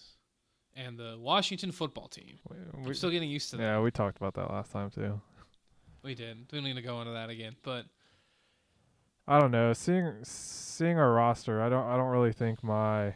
and 0.77 0.97
the 0.99 1.17
Washington 1.19 1.73
football 1.73 2.09
team. 2.09 2.39
We, 2.49 2.57
I'm 2.87 2.95
still 2.95 3.11
getting 3.11 3.29
used 3.29 3.51
to 3.51 3.57
that. 3.57 3.63
yeah, 3.63 3.81
we 3.81 3.91
talked 3.91 4.17
about 4.17 4.35
that 4.35 4.51
last 4.51 4.71
time 4.73 4.89
too. 4.91 5.21
We 6.03 6.15
did. 6.15 6.47
We 6.51 6.59
don't 6.59 6.65
need 6.65 6.77
to 6.77 6.83
go 6.83 7.01
into 7.01 7.13
that 7.13 7.31
again. 7.31 7.57
But 7.63 7.87
I 9.29 9.39
don't 9.39 9.51
know. 9.51 9.73
Seeing 9.73 10.15
seeing 10.23 10.99
our 10.99 11.13
roster, 11.13 11.63
I 11.63 11.69
don't 11.69 11.87
I 11.87 11.97
don't 11.97 12.09
really 12.09 12.33
think 12.33 12.63
my 12.65 13.15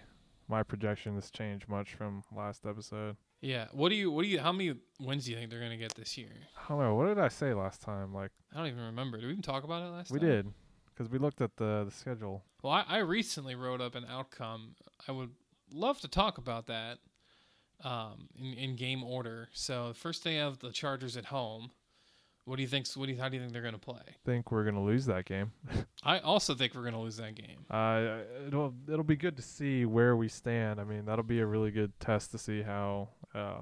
my 0.49 0.63
projection 0.63 1.15
has 1.15 1.31
changed 1.31 1.69
much 1.69 1.95
from 1.95 2.23
last 2.35 2.67
episode. 2.67 3.17
yeah, 3.41 3.67
what 3.73 3.89
do 3.89 3.95
you? 3.95 4.11
What 4.11 4.23
do 4.23 4.29
you? 4.29 4.39
How 4.39 4.53
many 4.53 4.75
wins 5.01 5.25
do 5.25 5.31
you 5.31 5.37
think 5.37 5.51
they're 5.51 5.61
gonna 5.61 5.77
get 5.77 5.95
this 5.95 6.17
year? 6.19 6.33
I 6.57 6.69
don't 6.69 6.81
know. 6.81 6.95
What 6.95 7.07
did 7.07 7.19
I 7.19 7.29
say 7.29 7.55
last 7.55 7.81
time? 7.81 8.13
Like 8.13 8.31
I 8.53 8.59
don't 8.59 8.67
even 8.67 8.85
remember. 8.85 9.17
Did 9.19 9.27
we 9.27 9.33
even 9.33 9.43
talk 9.43 9.65
about 9.65 9.83
it 9.83 9.91
last 9.91 10.11
we 10.11 10.19
time? 10.21 10.29
did, 10.29 10.53
because 10.87 11.11
we 11.11 11.19
looked 11.19 11.41
at 11.41 11.57
the 11.57 11.85
the 11.87 11.91
schedule. 11.91 12.45
Well, 12.63 12.73
I, 12.73 12.85
I 12.89 12.99
recently 12.99 13.55
wrote 13.55 13.81
up 13.81 13.95
an 13.95 14.05
outcome. 14.09 14.75
I 15.09 15.13
would 15.13 15.31
love 15.73 16.01
to 16.01 16.09
talk 16.09 16.39
about 16.39 16.67
that 16.67 16.99
um, 17.83 18.29
in, 18.39 18.55
in 18.55 18.77
game 18.77 19.03
order. 19.03 19.49
So 19.53 19.93
first 19.95 20.23
they 20.25 20.37
have 20.37 20.59
the 20.61 20.71
Chargers 20.71 21.17
at 21.17 21.27
home. 21.27 21.71
What 22.45 22.57
do 22.57 22.63
you 22.63 22.69
think? 22.69 22.87
What 22.95 23.07
do 23.07 23.13
you, 23.13 23.21
how 23.21 23.29
do 23.29 23.37
you 23.37 23.43
think 23.43 23.53
they're 23.53 23.63
going 23.63 23.75
to 23.75 23.81
play? 23.81 24.01
I 24.09 24.13
think 24.25 24.53
we're 24.53 24.65
gonna 24.65 24.83
lose 24.83 25.07
that 25.07 25.25
game. 25.25 25.53
I 26.03 26.19
also 26.19 26.55
think 26.55 26.75
we're 26.75 26.83
going 26.83 26.95
to 26.95 27.01
lose 27.01 27.17
that 27.17 27.35
game. 27.35 27.65
Uh, 27.71 28.19
it'll 28.47 28.75
it'll 28.87 29.05
be 29.05 29.17
good 29.17 29.37
to 29.37 29.43
see 29.43 29.85
where 29.87 30.17
we 30.17 30.29
stand. 30.29 30.81
I 30.81 30.85
mean, 30.85 31.07
that'll 31.07 31.25
be 31.25 31.41
a 31.41 31.47
really 31.47 31.71
good 31.71 31.99
test 32.01 32.33
to 32.33 32.39
see 32.39 32.63
how 32.63 33.09
uh 33.35 33.61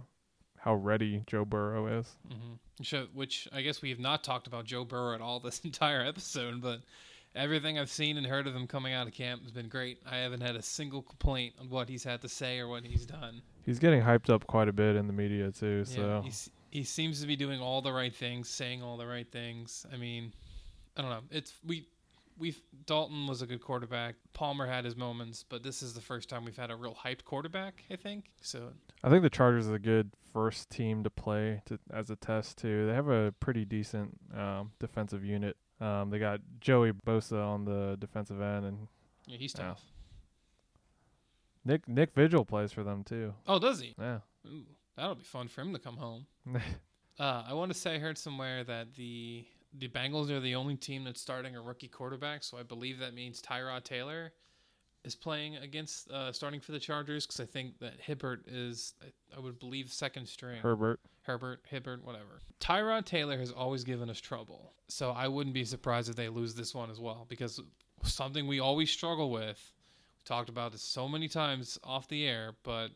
how 0.58 0.74
ready 0.74 1.22
Joe 1.26 1.44
Burrow 1.44 1.98
is. 1.98 2.16
Mm-hmm. 2.28 3.16
Which 3.16 3.48
I 3.52 3.62
guess 3.62 3.82
we 3.82 3.90
have 3.90 3.98
not 4.00 4.24
talked 4.24 4.46
about 4.46 4.64
Joe 4.64 4.84
Burrow 4.84 5.14
at 5.14 5.20
all 5.20 5.40
this 5.40 5.60
entire 5.60 6.04
episode, 6.04 6.60
but 6.60 6.80
Everything 7.34 7.78
I've 7.78 7.90
seen 7.90 8.18
and 8.18 8.26
heard 8.26 8.46
of 8.46 8.54
him 8.54 8.66
coming 8.66 8.92
out 8.92 9.06
of 9.06 9.14
camp 9.14 9.42
has 9.42 9.50
been 9.50 9.68
great. 9.68 9.98
I 10.04 10.18
haven't 10.18 10.42
had 10.42 10.54
a 10.54 10.60
single 10.60 11.00
complaint 11.00 11.54
on 11.58 11.70
what 11.70 11.88
he's 11.88 12.04
had 12.04 12.20
to 12.22 12.28
say 12.28 12.58
or 12.58 12.68
what 12.68 12.84
he's 12.84 13.06
done. 13.06 13.40
He's 13.64 13.78
getting 13.78 14.02
hyped 14.02 14.28
up 14.28 14.46
quite 14.46 14.68
a 14.68 14.72
bit 14.72 14.96
in 14.96 15.06
the 15.06 15.14
media 15.14 15.50
too. 15.50 15.84
Yeah, 15.88 15.94
So 15.94 16.22
he's, 16.24 16.50
he 16.72 16.84
seems 16.84 17.20
to 17.20 17.26
be 17.26 17.36
doing 17.36 17.60
all 17.60 17.82
the 17.82 17.92
right 17.92 18.14
things, 18.14 18.48
saying 18.48 18.82
all 18.82 18.96
the 18.96 19.06
right 19.06 19.30
things. 19.30 19.84
I 19.92 19.98
mean, 19.98 20.32
I 20.96 21.02
don't 21.02 21.10
know. 21.10 21.20
It's 21.30 21.52
we 21.64 21.86
we 22.38 22.56
Dalton 22.86 23.26
was 23.26 23.42
a 23.42 23.46
good 23.46 23.60
quarterback. 23.60 24.14
Palmer 24.32 24.66
had 24.66 24.86
his 24.86 24.96
moments, 24.96 25.44
but 25.46 25.62
this 25.62 25.82
is 25.82 25.92
the 25.92 26.00
first 26.00 26.30
time 26.30 26.46
we've 26.46 26.56
had 26.56 26.70
a 26.70 26.76
real 26.76 26.94
hyped 26.94 27.24
quarterback. 27.24 27.84
I 27.90 27.96
think 27.96 28.24
so. 28.40 28.70
I 29.04 29.10
think 29.10 29.22
the 29.22 29.30
Chargers 29.30 29.68
are 29.68 29.74
a 29.74 29.78
good 29.78 30.12
first 30.32 30.70
team 30.70 31.04
to 31.04 31.10
play 31.10 31.60
to, 31.66 31.78
as 31.92 32.08
a 32.08 32.16
test 32.16 32.56
too. 32.56 32.86
They 32.86 32.94
have 32.94 33.08
a 33.08 33.32
pretty 33.38 33.66
decent 33.66 34.18
um, 34.34 34.72
defensive 34.80 35.22
unit. 35.26 35.58
Um, 35.78 36.08
they 36.08 36.18
got 36.18 36.40
Joey 36.58 36.92
Bosa 36.92 37.46
on 37.46 37.66
the 37.66 37.98
defensive 38.00 38.40
end, 38.40 38.64
and 38.64 38.88
Yeah, 39.26 39.36
he's 39.36 39.52
tough. 39.52 39.82
Nick 41.66 41.86
Nick 41.86 42.14
Vigil 42.14 42.46
plays 42.46 42.72
for 42.72 42.82
them 42.82 43.04
too. 43.04 43.34
Oh, 43.46 43.58
does 43.58 43.80
he? 43.80 43.94
Yeah. 44.00 44.20
Ooh, 44.46 44.64
that'll 44.96 45.14
be 45.14 45.24
fun 45.24 45.48
for 45.48 45.60
him 45.62 45.72
to 45.72 45.78
come 45.78 45.96
home. 45.96 46.26
Uh, 47.18 47.44
I 47.46 47.52
want 47.52 47.70
to 47.70 47.78
say 47.78 47.96
I 47.96 47.98
heard 47.98 48.16
somewhere 48.16 48.64
that 48.64 48.94
the 48.94 49.44
the 49.78 49.88
Bengals 49.88 50.30
are 50.30 50.40
the 50.40 50.54
only 50.54 50.76
team 50.76 51.04
that's 51.04 51.20
starting 51.20 51.56
a 51.56 51.60
rookie 51.60 51.88
quarterback, 51.88 52.42
so 52.42 52.58
I 52.58 52.62
believe 52.62 52.98
that 52.98 53.14
means 53.14 53.40
Tyrod 53.40 53.84
Taylor 53.84 54.32
is 55.04 55.14
playing 55.14 55.56
against 55.56 56.10
uh, 56.10 56.32
starting 56.32 56.60
for 56.60 56.72
the 56.72 56.78
Chargers 56.78 57.26
because 57.26 57.40
I 57.40 57.44
think 57.44 57.78
that 57.80 58.00
Hibbert 58.00 58.46
is 58.46 58.94
I, 59.02 59.36
I 59.36 59.40
would 59.40 59.58
believe 59.58 59.92
second 59.92 60.26
string. 60.26 60.60
Herbert. 60.60 61.00
Herbert, 61.22 61.60
Hibbert, 61.70 62.04
whatever. 62.04 62.40
Tyrod 62.60 63.04
Taylor 63.04 63.38
has 63.38 63.52
always 63.52 63.84
given 63.84 64.10
us 64.10 64.18
trouble, 64.18 64.72
so 64.88 65.10
I 65.10 65.28
wouldn't 65.28 65.54
be 65.54 65.64
surprised 65.64 66.08
if 66.08 66.16
they 66.16 66.28
lose 66.28 66.54
this 66.54 66.74
one 66.74 66.90
as 66.90 66.98
well 66.98 67.26
because 67.28 67.60
something 68.04 68.46
we 68.46 68.60
always 68.60 68.90
struggle 68.90 69.30
with. 69.30 69.72
We 70.18 70.24
talked 70.24 70.48
about 70.48 70.72
this 70.72 70.82
so 70.82 71.08
many 71.08 71.28
times 71.28 71.78
off 71.84 72.08
the 72.08 72.26
air, 72.26 72.54
but 72.62 72.88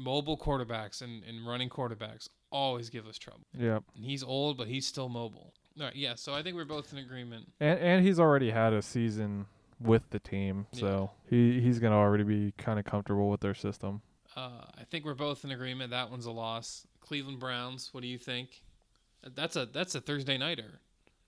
mobile 0.00 0.36
quarterbacks 0.36 1.02
and, 1.02 1.22
and 1.24 1.46
running 1.46 1.68
quarterbacks 1.68 2.28
always 2.50 2.90
give 2.90 3.06
us 3.06 3.18
trouble. 3.18 3.46
Yeah. 3.56 3.78
And 3.94 4.04
he's 4.04 4.22
old, 4.22 4.56
but 4.56 4.66
he's 4.66 4.86
still 4.86 5.08
mobile. 5.08 5.52
All 5.78 5.86
right, 5.86 5.96
yeah. 5.96 6.14
So 6.14 6.34
I 6.34 6.42
think 6.42 6.56
we're 6.56 6.64
both 6.64 6.92
in 6.92 6.98
agreement. 6.98 7.52
And 7.60 7.78
and 7.78 8.04
he's 8.04 8.18
already 8.18 8.50
had 8.50 8.72
a 8.72 8.82
season 8.82 9.46
with 9.80 10.02
the 10.10 10.18
team, 10.18 10.66
so 10.72 11.10
he 11.28 11.60
he's 11.60 11.78
gonna 11.78 11.96
already 11.96 12.24
be 12.24 12.52
kind 12.58 12.78
of 12.78 12.84
comfortable 12.84 13.30
with 13.30 13.40
their 13.40 13.54
system. 13.54 14.02
Uh, 14.36 14.64
I 14.78 14.84
think 14.90 15.04
we're 15.04 15.14
both 15.14 15.44
in 15.44 15.50
agreement. 15.50 15.90
That 15.90 16.10
one's 16.10 16.26
a 16.26 16.30
loss. 16.30 16.86
Cleveland 17.00 17.40
Browns. 17.40 17.90
What 17.92 18.02
do 18.02 18.08
you 18.08 18.18
think? 18.18 18.62
That's 19.34 19.56
a 19.56 19.66
that's 19.66 19.94
a 19.94 20.00
Thursday 20.00 20.36
nighter. 20.36 20.80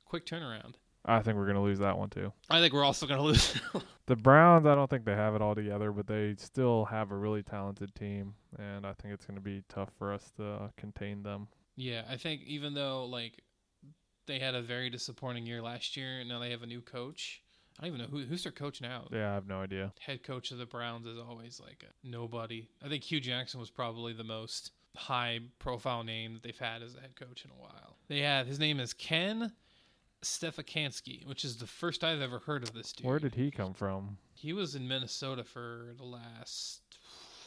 Quick 0.04 0.26
turnaround. 0.26 0.74
I 1.04 1.20
think 1.20 1.36
we're 1.36 1.46
gonna 1.46 1.62
lose 1.62 1.80
that 1.80 1.98
one 1.98 2.10
too. 2.10 2.32
I 2.48 2.60
think 2.60 2.72
we're 2.72 2.84
also 2.84 3.06
gonna 3.06 3.22
lose. 3.22 3.54
The 4.06 4.16
Browns, 4.16 4.66
I 4.66 4.74
don't 4.74 4.90
think 4.90 5.04
they 5.04 5.14
have 5.14 5.34
it 5.36 5.40
all 5.42 5.54
together, 5.54 5.92
but 5.92 6.06
they 6.08 6.34
still 6.36 6.84
have 6.86 7.12
a 7.12 7.16
really 7.16 7.42
talented 7.42 7.94
team, 7.94 8.34
and 8.58 8.84
I 8.84 8.92
think 8.94 9.14
it's 9.14 9.24
gonna 9.24 9.40
be 9.40 9.62
tough 9.68 9.90
for 9.96 10.12
us 10.12 10.32
to 10.36 10.44
uh, 10.44 10.68
contain 10.76 11.22
them. 11.22 11.48
yeah, 11.76 12.02
I 12.10 12.16
think 12.16 12.42
even 12.42 12.74
though 12.74 13.06
like 13.06 13.42
they 14.26 14.38
had 14.38 14.54
a 14.54 14.62
very 14.62 14.90
disappointing 14.90 15.46
year 15.46 15.62
last 15.62 15.96
year, 15.96 16.20
and 16.20 16.28
now 16.28 16.38
they 16.40 16.50
have 16.50 16.62
a 16.62 16.66
new 16.66 16.80
coach. 16.80 17.42
I 17.78 17.86
don't 17.86 17.94
even 17.94 18.00
know 18.06 18.10
who 18.10 18.24
who's 18.26 18.42
their 18.42 18.52
coach 18.52 18.80
now. 18.80 19.06
Yeah, 19.10 19.30
I 19.30 19.34
have 19.34 19.46
no 19.46 19.60
idea. 19.60 19.92
head 20.00 20.22
coach 20.22 20.50
of 20.50 20.58
the 20.58 20.66
Browns 20.66 21.06
is 21.06 21.18
always 21.18 21.58
like 21.60 21.84
a 21.88 22.06
nobody. 22.06 22.68
I 22.84 22.88
think 22.88 23.02
Hue 23.04 23.20
Jackson 23.20 23.58
was 23.60 23.70
probably 23.70 24.12
the 24.12 24.24
most 24.24 24.72
high 24.96 25.40
profile 25.58 26.04
name 26.04 26.34
that 26.34 26.42
they've 26.42 26.58
had 26.58 26.82
as 26.82 26.94
a 26.94 27.00
head 27.00 27.16
coach 27.16 27.44
in 27.44 27.50
a 27.50 27.60
while. 27.60 27.96
They 28.08 28.20
have 28.20 28.46
his 28.46 28.58
name 28.58 28.78
is 28.78 28.92
Ken 28.92 29.52
Stefanski, 30.22 31.26
which 31.26 31.44
is 31.44 31.56
the 31.56 31.66
first 31.66 32.04
I've 32.04 32.20
ever 32.20 32.38
heard 32.40 32.62
of 32.62 32.72
this 32.72 32.92
dude. 32.92 33.06
Where 33.06 33.18
did 33.18 33.34
he 33.34 33.50
come 33.50 33.74
from? 33.74 34.18
he 34.42 34.52
was 34.52 34.74
in 34.74 34.88
Minnesota 34.88 35.44
for 35.44 35.94
the 35.96 36.04
last 36.04 36.80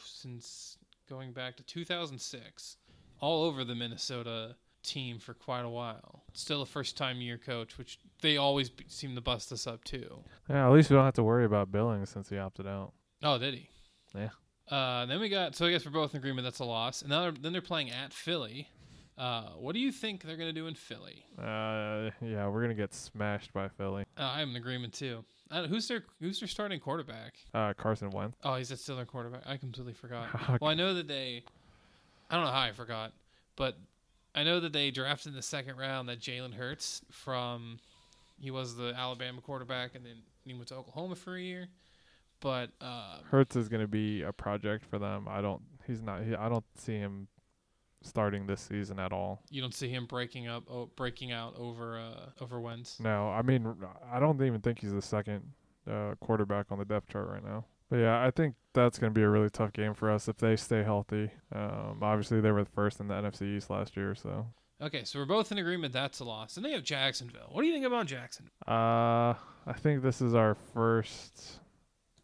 since 0.06 0.78
going 1.10 1.32
back 1.32 1.54
to 1.58 1.62
2006, 1.62 2.78
all 3.20 3.44
over 3.44 3.64
the 3.64 3.74
Minnesota 3.74 4.56
team 4.82 5.18
for 5.18 5.34
quite 5.34 5.66
a 5.66 5.68
while. 5.68 6.24
Still 6.32 6.62
a 6.62 6.66
first 6.66 6.96
time 6.96 7.20
year 7.20 7.36
coach, 7.36 7.76
which 7.76 7.98
they 8.22 8.38
always 8.38 8.70
seem 8.88 9.14
to 9.14 9.20
bust 9.20 9.52
us 9.52 9.66
up 9.66 9.84
too. 9.84 10.22
Yeah, 10.48 10.66
at 10.66 10.72
least 10.72 10.88
we 10.88 10.96
don't 10.96 11.04
have 11.04 11.14
to 11.14 11.22
worry 11.22 11.44
about 11.44 11.70
Billings 11.70 12.08
since 12.08 12.30
he 12.30 12.38
opted 12.38 12.66
out. 12.66 12.94
Oh, 13.22 13.36
did 13.36 13.52
he? 13.52 13.68
Yeah. 14.14 14.30
Uh, 14.70 15.04
then 15.04 15.20
we 15.20 15.28
got. 15.28 15.54
So 15.54 15.66
I 15.66 15.70
guess 15.70 15.84
we're 15.84 15.92
both 15.92 16.14
in 16.14 16.18
agreement 16.18 16.44
that's 16.44 16.60
a 16.60 16.64
loss. 16.64 17.02
And 17.02 17.10
now 17.10 17.22
they're, 17.22 17.32
then 17.32 17.52
they're 17.52 17.60
playing 17.60 17.90
at 17.90 18.14
Philly. 18.14 18.68
Uh, 19.18 19.44
what 19.58 19.72
do 19.72 19.78
you 19.78 19.90
think 19.90 20.22
they're 20.22 20.36
gonna 20.36 20.52
do 20.52 20.66
in 20.66 20.74
Philly? 20.74 21.24
Uh, 21.38 22.10
yeah, 22.20 22.46
we're 22.48 22.60
gonna 22.60 22.74
get 22.74 22.92
smashed 22.92 23.52
by 23.52 23.68
Philly. 23.68 24.04
Uh, 24.18 24.30
I'm 24.34 24.50
in 24.50 24.56
agreement 24.56 24.92
too. 24.92 25.24
Uh, 25.50 25.66
who's 25.66 25.88
their 25.88 26.04
Who's 26.20 26.38
their 26.40 26.48
starting 26.48 26.80
quarterback? 26.80 27.34
Uh, 27.54 27.72
Carson 27.74 28.10
Wentz. 28.10 28.36
Oh, 28.44 28.56
he's 28.56 28.78
still 28.78 28.96
their 28.96 29.06
quarterback. 29.06 29.42
I 29.46 29.56
completely 29.56 29.94
forgot. 29.94 30.28
Well, 30.60 30.70
I 30.70 30.74
know 30.74 30.94
that 30.94 31.08
they. 31.08 31.44
I 32.30 32.34
don't 32.36 32.44
know 32.44 32.50
how 32.50 32.60
I 32.60 32.72
forgot, 32.72 33.12
but 33.56 33.78
I 34.34 34.42
know 34.42 34.60
that 34.60 34.72
they 34.72 34.90
drafted 34.90 35.28
in 35.30 35.36
the 35.36 35.42
second 35.42 35.78
round 35.78 36.08
that 36.08 36.20
Jalen 36.20 36.54
Hurts 36.54 37.00
from. 37.10 37.78
He 38.38 38.50
was 38.50 38.76
the 38.76 38.92
Alabama 38.94 39.40
quarterback, 39.40 39.94
and 39.94 40.04
then 40.04 40.16
he 40.44 40.52
went 40.52 40.68
to 40.68 40.74
Oklahoma 40.74 41.14
for 41.14 41.36
a 41.36 41.40
year. 41.40 41.68
But 42.40 42.70
uh, 42.82 43.20
Hurts 43.30 43.56
is 43.56 43.68
gonna 43.70 43.86
be 43.86 44.20
a 44.22 44.32
project 44.32 44.84
for 44.84 44.98
them. 44.98 45.26
I 45.26 45.40
don't. 45.40 45.62
He's 45.86 46.02
not. 46.02 46.22
He, 46.22 46.34
I 46.34 46.50
don't 46.50 46.64
see 46.76 46.98
him 46.98 47.28
starting 48.06 48.46
this 48.46 48.60
season 48.60 48.98
at 48.98 49.12
all. 49.12 49.42
you 49.50 49.60
don't 49.60 49.74
see 49.74 49.88
him 49.88 50.06
breaking 50.06 50.48
up, 50.48 50.64
oh, 50.70 50.90
breaking 50.96 51.32
out 51.32 51.54
over 51.56 51.98
uh, 51.98 52.42
over 52.42 52.60
Wentz. 52.60 53.00
No, 53.00 53.28
I 53.28 53.42
mean, 53.42 53.74
I 54.12 54.18
don't 54.18 54.40
even 54.42 54.60
think 54.60 54.80
he's 54.80 54.92
the 54.92 55.02
second 55.02 55.42
uh, 55.90 56.14
quarterback 56.20 56.66
on 56.70 56.78
the 56.78 56.84
depth 56.84 57.08
chart 57.08 57.28
right 57.28 57.44
now. 57.44 57.64
But 57.88 57.98
yeah, 57.98 58.24
I 58.24 58.30
think 58.30 58.54
that's 58.74 58.98
going 58.98 59.12
to 59.12 59.14
be 59.18 59.22
a 59.22 59.28
really 59.28 59.50
tough 59.50 59.72
game 59.72 59.94
for 59.94 60.10
us 60.10 60.28
if 60.28 60.38
they 60.38 60.56
stay 60.56 60.82
healthy. 60.82 61.30
Um, 61.54 61.98
obviously, 62.02 62.40
they 62.40 62.50
were 62.50 62.64
the 62.64 62.70
first 62.70 62.98
in 62.98 63.08
the 63.08 63.14
NFC 63.14 63.56
East 63.56 63.70
last 63.70 63.96
year, 63.96 64.14
so 64.14 64.46
Okay, 64.82 65.04
so 65.04 65.18
we're 65.18 65.24
both 65.24 65.50
in 65.52 65.58
agreement 65.58 65.92
that's 65.92 66.20
a 66.20 66.24
loss. 66.24 66.56
And 66.56 66.66
they 66.66 66.72
have 66.72 66.82
Jacksonville. 66.82 67.48
What 67.50 67.62
do 67.62 67.68
you 67.68 67.72
think 67.72 67.86
about 67.86 68.06
Jacksonville? 68.06 68.52
uh, 68.66 69.34
I 69.68 69.72
think 69.78 70.02
this 70.02 70.20
is 70.20 70.34
our 70.34 70.54
first 70.74 71.60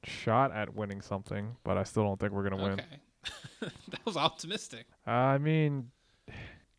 shot 0.05 0.53
at 0.53 0.75
winning 0.75 1.01
something, 1.01 1.57
but 1.65 1.79
I 1.79 1.85
still 1.85 2.05
don't 2.05 2.21
think 2.21 2.33
we're 2.33 2.49
going 2.49 2.59
to 2.59 2.65
win. 2.65 2.83
That 3.61 4.05
was 4.05 4.17
optimistic. 4.17 4.87
I 5.07 5.39
mean, 5.39 5.91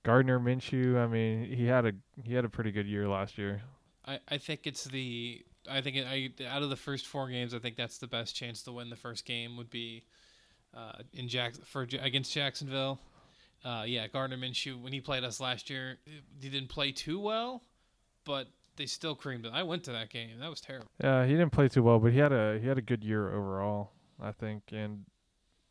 Gardner 0.04 0.40
Minshew. 0.40 0.98
I 0.98 1.08
mean, 1.08 1.46
he 1.46 1.66
had 1.66 1.86
a 1.86 1.94
he 2.24 2.34
had 2.34 2.44
a 2.46 2.50
pretty 2.50 2.72
good 2.72 2.88
year 2.88 3.08
last 3.08 3.38
year. 3.38 3.62
I, 4.06 4.20
I 4.28 4.38
think 4.38 4.62
it's 4.66 4.84
the 4.84 5.44
I 5.70 5.82
think 5.82 5.96
it, 5.96 6.06
I 6.06 6.32
out 6.46 6.62
of 6.62 6.70
the 6.70 6.76
first 6.76 7.08
four 7.08 7.30
games, 7.30 7.54
I 7.54 7.60
think 7.60 7.78
that's 7.78 7.98
the 7.98 8.08
best 8.08 8.36
chance 8.36 8.64
to 8.64 8.72
win 8.72 8.90
the 8.90 8.96
first 8.96 9.26
game 9.26 9.56
would 9.58 9.70
be 9.70 10.04
uh, 10.76 11.04
in 11.14 11.28
Jack 11.28 11.56
for 11.66 11.88
against 12.02 12.34
Jacksonville. 12.34 13.00
Uh, 13.64 13.84
yeah, 13.88 14.08
Gardner 14.08 14.38
Minshew 14.38 14.82
when 14.82 14.92
he 14.92 15.00
played 15.00 15.24
us 15.24 15.40
last 15.40 15.70
year, 15.70 15.98
he 16.42 16.50
didn't 16.50 16.70
play 16.70 16.92
too 16.92 17.20
well, 17.20 17.64
but 18.26 18.48
they 18.76 18.86
still 18.86 19.16
creamed 19.16 19.46
it. 19.46 19.52
I 19.54 19.64
went 19.64 19.86
to 19.86 19.92
that 19.94 20.10
game. 20.10 20.32
That 20.40 20.50
was 20.50 20.60
terrible. 20.60 20.88
Yeah, 21.02 21.26
he 21.26 21.32
didn't 21.32 21.52
play 21.52 21.70
too 21.70 21.84
well, 21.84 22.00
but 22.00 22.12
he 22.12 22.20
had 22.20 22.34
a 22.34 22.60
he 22.60 22.68
had 22.68 22.78
a 22.78 22.82
good 22.82 23.04
year 23.04 23.34
overall, 23.34 23.92
I 24.22 24.34
think, 24.34 24.64
and 24.74 25.06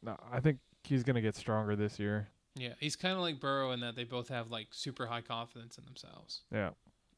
uh, 0.06 0.16
I 0.32 0.40
think 0.40 0.59
he's 0.85 1.02
gonna 1.02 1.21
get 1.23 1.35
stronger 1.37 1.76
this 1.76 1.99
year. 1.99 2.28
Yeah, 2.54 2.75
he's 2.80 2.97
kind 2.97 3.14
of 3.14 3.21
like 3.21 3.40
Burrow 3.40 3.73
in 3.73 3.80
that 3.80 3.97
they 3.97 4.04
both 4.04 4.28
have 4.28 4.50
like 4.50 4.68
super 4.73 5.06
high 5.06 5.23
confidence 5.23 5.78
in 5.78 5.85
themselves. 5.85 6.42
Yeah, 6.52 6.71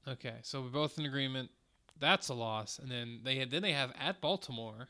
Okay, 0.06 0.34
so 0.42 0.60
we're 0.60 0.68
both 0.68 0.98
in 0.98 1.06
agreement. 1.06 1.50
That's 1.98 2.28
a 2.28 2.34
loss, 2.34 2.78
and 2.78 2.90
then 2.90 3.20
they 3.22 3.36
had, 3.36 3.50
then 3.50 3.62
they 3.62 3.72
have 3.72 3.92
at 3.98 4.20
Baltimore. 4.20 4.88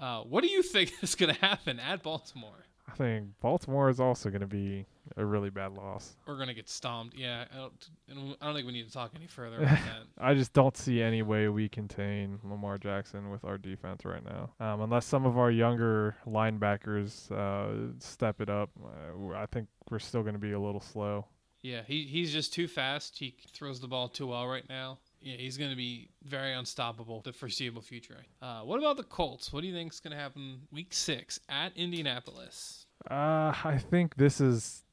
Uh, 0.00 0.22
what 0.22 0.42
do 0.42 0.50
you 0.50 0.62
think 0.62 0.92
is 1.02 1.14
going 1.14 1.32
to 1.32 1.40
happen 1.40 1.78
at 1.78 2.02
Baltimore? 2.02 2.64
I 2.86 2.92
think 2.96 3.28
Baltimore 3.40 3.88
is 3.88 3.98
also 4.00 4.30
gonna 4.30 4.46
be 4.46 4.86
a 5.16 5.24
really 5.24 5.50
bad 5.50 5.72
loss. 5.72 6.16
We're 6.26 6.36
going 6.36 6.48
to 6.48 6.54
get 6.54 6.66
stomped. 6.68 7.14
Yeah, 7.16 7.44
I 7.52 7.56
don't, 7.56 7.88
I 8.10 8.14
don't- 8.14 8.36
I 8.40 8.46
don't 8.46 8.54
think 8.54 8.66
we 8.66 8.72
need 8.72 8.86
to 8.86 8.92
talk 8.92 9.12
any 9.14 9.26
further 9.26 9.56
about 9.62 9.68
that. 9.78 10.02
I 10.16 10.32
just 10.34 10.54
don't 10.54 10.74
see 10.76 11.02
any 11.02 11.20
way 11.22 11.48
we 11.48 11.68
contain 11.68 12.38
Lamar 12.42 12.78
Jackson 12.78 13.30
with 13.30 13.44
our 13.44 13.58
defense 13.58 14.04
right 14.06 14.22
now, 14.24 14.50
um, 14.60 14.80
unless 14.80 15.04
some 15.04 15.26
of 15.26 15.36
our 15.36 15.50
younger 15.50 16.16
linebackers 16.26 17.30
uh, 17.32 17.92
step 17.98 18.40
it 18.40 18.48
up. 18.48 18.70
Uh, 18.82 19.34
I 19.34 19.46
think 19.46 19.68
we're 19.90 19.98
still 19.98 20.22
gonna 20.22 20.38
be 20.38 20.52
a 20.52 20.60
little 20.60 20.80
slow. 20.80 21.26
Yeah, 21.62 21.82
he 21.86 22.04
he's 22.04 22.32
just 22.32 22.52
too 22.52 22.68
fast. 22.68 23.18
He 23.18 23.36
throws 23.54 23.80
the 23.80 23.88
ball 23.88 24.08
too 24.08 24.28
well 24.28 24.46
right 24.46 24.68
now. 24.68 24.98
Yeah, 25.24 25.36
he's 25.36 25.56
going 25.56 25.70
to 25.70 25.76
be 25.76 26.10
very 26.22 26.52
unstoppable 26.52 27.22
the 27.22 27.32
foreseeable 27.32 27.80
future. 27.80 28.18
Uh, 28.42 28.60
what 28.60 28.78
about 28.78 28.98
the 28.98 29.04
Colts? 29.04 29.52
What 29.52 29.62
do 29.62 29.66
you 29.66 29.74
think 29.74 29.92
is 29.92 29.98
going 30.00 30.10
to 30.10 30.18
happen 30.18 30.60
week 30.70 30.92
six 30.92 31.40
at 31.48 31.74
Indianapolis? 31.76 32.86
Uh, 33.10 33.52
I 33.64 33.78
think 33.90 34.16
this 34.16 34.40
is 34.40 34.84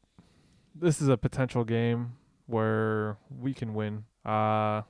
this 0.74 1.02
is 1.02 1.10
a 1.10 1.18
potential 1.18 1.64
game 1.64 2.14
where 2.48 3.18
we 3.30 3.54
can 3.54 3.74
win. 3.74 4.06
Uh, 4.26 4.82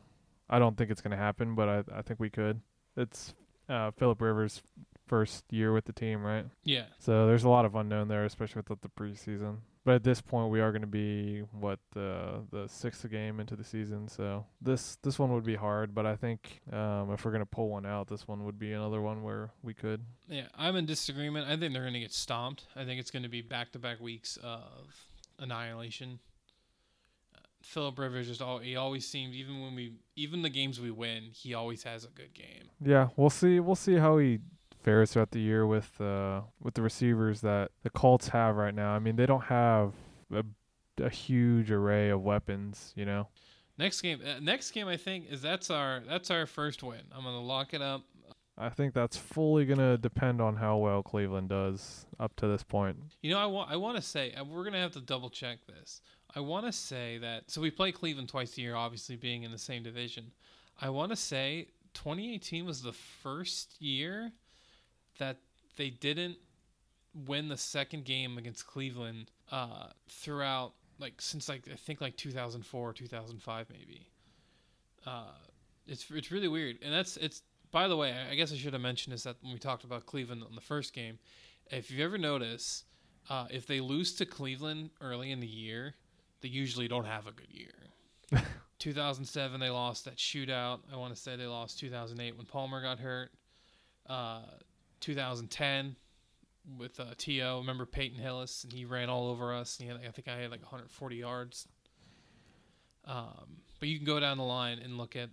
I 0.49 0.59
don't 0.59 0.77
think 0.77 0.91
it's 0.91 1.01
gonna 1.01 1.17
happen, 1.17 1.55
but 1.55 1.69
I 1.69 1.83
I 1.99 2.01
think 2.01 2.19
we 2.19 2.29
could. 2.29 2.61
It's 2.97 3.33
uh, 3.69 3.91
Philip 3.91 4.21
Rivers' 4.21 4.61
first 5.07 5.45
year 5.51 5.71
with 5.73 5.85
the 5.85 5.93
team, 5.93 6.23
right? 6.23 6.45
Yeah, 6.63 6.85
So 6.99 7.27
there's 7.27 7.43
a 7.43 7.49
lot 7.49 7.65
of 7.65 7.75
unknown 7.75 8.07
there, 8.07 8.25
especially 8.25 8.59
with 8.59 8.67
the, 8.67 8.77
the 8.81 8.89
preseason. 8.89 9.57
But 9.83 9.95
at 9.95 10.03
this 10.03 10.21
point, 10.21 10.51
we 10.51 10.61
are 10.61 10.71
going 10.71 10.81
to 10.81 10.87
be 10.87 11.39
what 11.51 11.79
the 11.93 12.43
the 12.51 12.67
sixth 12.67 13.09
game 13.09 13.39
into 13.39 13.55
the 13.55 13.63
season, 13.63 14.07
so 14.07 14.45
this 14.61 14.97
this 15.01 15.17
one 15.17 15.33
would 15.33 15.43
be 15.43 15.55
hard. 15.55 15.95
But 15.95 16.05
I 16.05 16.15
think 16.15 16.61
um, 16.71 17.11
if 17.11 17.25
we're 17.25 17.31
going 17.31 17.41
to 17.41 17.47
pull 17.47 17.69
one 17.69 17.85
out, 17.85 18.07
this 18.07 18.27
one 18.27 18.45
would 18.45 18.59
be 18.59 18.73
another 18.73 19.01
one 19.01 19.23
where 19.23 19.49
we 19.63 19.73
could. 19.73 20.01
Yeah, 20.27 20.47
I'm 20.55 20.75
in 20.75 20.85
disagreement. 20.85 21.47
I 21.47 21.57
think 21.57 21.73
they're 21.73 21.81
going 21.81 21.93
to 21.93 21.99
get 21.99 22.13
stomped. 22.13 22.67
I 22.75 22.85
think 22.85 22.99
it's 22.99 23.09
going 23.09 23.23
to 23.23 23.29
be 23.29 23.41
back 23.41 23.71
to 23.71 23.79
back 23.79 23.99
weeks 23.99 24.37
of 24.43 25.07
annihilation. 25.39 26.19
Uh, 27.35 27.39
Philip 27.63 27.97
Rivers 27.97 28.27
just 28.27 28.41
all 28.41 28.59
he 28.59 28.75
always 28.75 29.07
seems 29.07 29.35
even 29.35 29.61
when 29.61 29.73
we 29.73 29.93
even 30.15 30.43
the 30.43 30.49
games 30.49 30.79
we 30.79 30.91
win, 30.91 31.29
he 31.33 31.55
always 31.55 31.81
has 31.83 32.03
a 32.03 32.09
good 32.09 32.35
game. 32.35 32.69
Yeah, 32.79 33.07
we'll 33.15 33.31
see. 33.31 33.59
We'll 33.59 33.75
see 33.75 33.95
how 33.95 34.19
he 34.19 34.41
fares 34.83 35.13
throughout 35.13 35.31
the 35.31 35.39
year 35.39 35.65
with 35.65 35.99
uh 36.01 36.41
with 36.59 36.73
the 36.73 36.81
receivers 36.81 37.41
that 37.41 37.71
the 37.83 37.89
Colts 37.89 38.29
have 38.29 38.55
right 38.55 38.73
now. 38.73 38.91
I 38.91 38.99
mean, 38.99 39.15
they 39.15 39.25
don't 39.25 39.43
have 39.43 39.93
a, 40.33 40.43
a 41.01 41.09
huge 41.09 41.71
array 41.71 42.09
of 42.09 42.21
weapons, 42.21 42.93
you 42.95 43.05
know. 43.05 43.27
Next 43.77 44.01
game, 44.01 44.21
uh, 44.25 44.39
next 44.39 44.71
game, 44.71 44.87
I 44.87 44.97
think 44.97 45.25
is 45.29 45.41
that's 45.41 45.69
our 45.69 46.01
that's 46.07 46.29
our 46.29 46.45
first 46.45 46.83
win. 46.83 47.01
I'm 47.15 47.23
gonna 47.23 47.41
lock 47.41 47.73
it 47.73 47.81
up. 47.81 48.03
I 48.57 48.69
think 48.69 48.93
that's 48.93 49.17
fully 49.17 49.65
gonna 49.65 49.97
depend 49.97 50.41
on 50.41 50.55
how 50.55 50.77
well 50.77 51.01
Cleveland 51.01 51.49
does 51.49 52.05
up 52.19 52.35
to 52.37 52.47
this 52.47 52.63
point. 52.63 52.97
You 53.21 53.31
know, 53.31 53.39
I 53.39 53.45
want 53.45 53.71
I 53.71 53.77
want 53.77 53.95
to 53.95 54.01
say 54.01 54.33
uh, 54.33 54.43
we're 54.43 54.63
gonna 54.63 54.79
have 54.79 54.91
to 54.91 55.01
double 55.01 55.29
check 55.29 55.65
this. 55.67 56.01
I 56.35 56.41
want 56.41 56.65
to 56.65 56.71
say 56.71 57.17
that 57.19 57.49
so 57.49 57.59
we 57.61 57.71
play 57.71 57.91
Cleveland 57.91 58.29
twice 58.29 58.57
a 58.57 58.61
year, 58.61 58.75
obviously 58.75 59.15
being 59.15 59.43
in 59.43 59.51
the 59.51 59.57
same 59.57 59.83
division. 59.83 60.31
I 60.79 60.89
want 60.89 61.11
to 61.11 61.15
say 61.15 61.67
2018 61.93 62.65
was 62.65 62.81
the 62.81 62.93
first 62.93 63.81
year 63.81 64.31
that 65.21 65.37
they 65.77 65.89
didn't 65.89 66.37
win 67.13 67.47
the 67.47 67.57
second 67.57 68.05
game 68.05 68.37
against 68.37 68.65
Cleveland 68.65 69.31
uh, 69.51 69.87
throughout 70.09 70.73
like 70.99 71.21
since 71.21 71.47
like 71.47 71.67
I 71.71 71.75
think 71.75 72.01
like 72.01 72.17
2004 72.17 72.89
or 72.89 72.93
2005 72.93 73.67
maybe. 73.71 74.07
Uh, 75.05 75.23
it's 75.87 76.09
it's 76.11 76.31
really 76.31 76.47
weird, 76.47 76.77
and 76.83 76.93
that's 76.93 77.17
it's. 77.17 77.43
By 77.71 77.87
the 77.87 77.95
way, 77.95 78.13
I 78.29 78.35
guess 78.35 78.51
I 78.51 78.57
should 78.57 78.73
have 78.73 78.81
mentioned 78.81 79.13
this 79.13 79.23
that 79.23 79.37
when 79.41 79.53
we 79.53 79.59
talked 79.59 79.85
about 79.85 80.05
Cleveland 80.05 80.43
in 80.47 80.55
the 80.55 80.61
first 80.61 80.93
game. 80.93 81.17
If 81.71 81.89
you 81.89 82.03
ever 82.03 82.17
notice, 82.17 82.83
uh, 83.29 83.47
if 83.49 83.65
they 83.65 83.79
lose 83.79 84.13
to 84.15 84.25
Cleveland 84.25 84.89
early 84.99 85.31
in 85.31 85.39
the 85.39 85.47
year, 85.47 85.95
they 86.41 86.49
usually 86.49 86.89
don't 86.89 87.05
have 87.05 87.27
a 87.27 87.31
good 87.31 87.49
year. 87.49 88.43
2007 88.79 89.59
they 89.59 89.69
lost 89.69 90.03
that 90.05 90.17
shootout. 90.17 90.79
I 90.91 90.97
want 90.97 91.15
to 91.15 91.21
say 91.21 91.37
they 91.37 91.45
lost 91.45 91.79
2008 91.79 92.35
when 92.35 92.45
Palmer 92.45 92.81
got 92.81 92.99
hurt. 92.99 93.31
Uh, 94.09 94.41
2010 95.01 95.95
with 96.77 96.99
uh, 96.99 97.05
T.O. 97.17 97.59
Remember 97.59 97.85
Peyton 97.85 98.19
Hillis 98.19 98.63
and 98.63 98.71
he 98.71 98.85
ran 98.85 99.09
all 99.09 99.29
over 99.29 99.53
us. 99.53 99.77
And 99.77 99.89
he 99.89 99.93
had, 99.93 100.07
I 100.07 100.11
think 100.11 100.27
I 100.27 100.37
had 100.37 100.51
like 100.51 100.61
140 100.61 101.15
yards. 101.15 101.67
Um, 103.05 103.57
but 103.79 103.89
you 103.89 103.97
can 103.97 104.05
go 104.05 104.19
down 104.19 104.37
the 104.37 104.43
line 104.43 104.79
and 104.79 104.97
look 104.97 105.15
at 105.15 105.29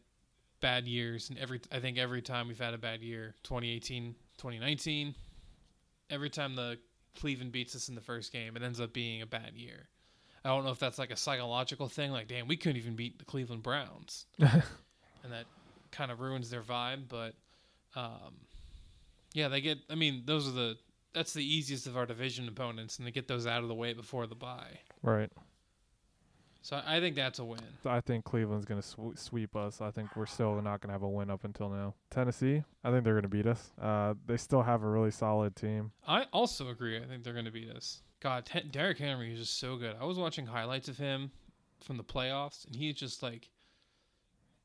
bad 0.60 0.86
years, 0.86 1.30
and 1.30 1.38
every 1.38 1.60
I 1.70 1.80
think 1.80 1.98
every 1.98 2.22
time 2.22 2.48
we've 2.48 2.58
had 2.58 2.74
a 2.74 2.78
bad 2.78 3.02
year, 3.02 3.34
2018, 3.44 4.14
2019, 4.38 5.14
every 6.10 6.30
time 6.30 6.56
the 6.56 6.78
Cleveland 7.18 7.52
beats 7.52 7.74
us 7.76 7.88
in 7.88 7.94
the 7.94 8.00
first 8.00 8.32
game, 8.32 8.56
it 8.56 8.62
ends 8.62 8.80
up 8.80 8.92
being 8.92 9.22
a 9.22 9.26
bad 9.26 9.54
year. 9.54 9.88
I 10.44 10.48
don't 10.48 10.64
know 10.64 10.70
if 10.70 10.78
that's 10.78 10.98
like 10.98 11.10
a 11.10 11.16
psychological 11.16 11.88
thing, 11.88 12.10
like 12.10 12.28
damn, 12.28 12.48
we 12.48 12.56
couldn't 12.56 12.78
even 12.78 12.96
beat 12.96 13.18
the 13.18 13.24
Cleveland 13.24 13.62
Browns, 13.62 14.26
and 14.38 15.32
that 15.32 15.44
kind 15.90 16.10
of 16.10 16.20
ruins 16.20 16.50
their 16.50 16.62
vibe. 16.62 17.08
But 17.08 17.34
um, 17.94 18.34
yeah, 19.38 19.46
they 19.48 19.60
get. 19.60 19.78
I 19.88 19.94
mean, 19.94 20.22
those 20.24 20.48
are 20.48 20.52
the 20.52 20.76
that's 21.14 21.32
the 21.32 21.44
easiest 21.44 21.86
of 21.86 21.96
our 21.96 22.06
division 22.06 22.48
opponents, 22.48 22.98
and 22.98 23.06
they 23.06 23.12
get 23.12 23.28
those 23.28 23.46
out 23.46 23.62
of 23.62 23.68
the 23.68 23.74
way 23.74 23.92
before 23.92 24.26
the 24.26 24.34
bye. 24.34 24.80
Right. 25.02 25.30
So 26.60 26.82
I 26.84 26.98
think 26.98 27.14
that's 27.14 27.38
a 27.38 27.44
win. 27.44 27.60
I 27.86 28.00
think 28.00 28.24
Cleveland's 28.24 28.66
going 28.66 28.82
to 28.82 28.86
sw- 28.86 29.16
sweep 29.18 29.54
us. 29.54 29.80
I 29.80 29.92
think 29.92 30.16
we're 30.16 30.26
still 30.26 30.60
not 30.60 30.80
going 30.80 30.88
to 30.88 30.92
have 30.92 31.02
a 31.02 31.08
win 31.08 31.30
up 31.30 31.44
until 31.44 31.70
now. 31.70 31.94
Tennessee, 32.10 32.64
I 32.82 32.90
think 32.90 33.04
they're 33.04 33.14
going 33.14 33.22
to 33.22 33.28
beat 33.28 33.46
us. 33.46 33.70
Uh, 33.80 34.14
they 34.26 34.36
still 34.36 34.62
have 34.62 34.82
a 34.82 34.88
really 34.88 35.12
solid 35.12 35.54
team. 35.54 35.92
I 36.06 36.24
also 36.32 36.68
agree. 36.68 36.98
I 36.98 37.04
think 37.06 37.22
they're 37.22 37.32
going 37.32 37.44
to 37.44 37.52
beat 37.52 37.70
us. 37.70 38.02
God, 38.20 38.44
T- 38.44 38.68
Derrick 38.70 38.98
Henry 38.98 39.32
is 39.32 39.38
just 39.38 39.58
so 39.60 39.76
good. 39.76 39.94
I 40.00 40.04
was 40.04 40.18
watching 40.18 40.46
highlights 40.46 40.88
of 40.88 40.98
him 40.98 41.30
from 41.80 41.96
the 41.96 42.04
playoffs, 42.04 42.66
and 42.66 42.74
he's 42.74 42.96
just 42.96 43.22
like, 43.22 43.48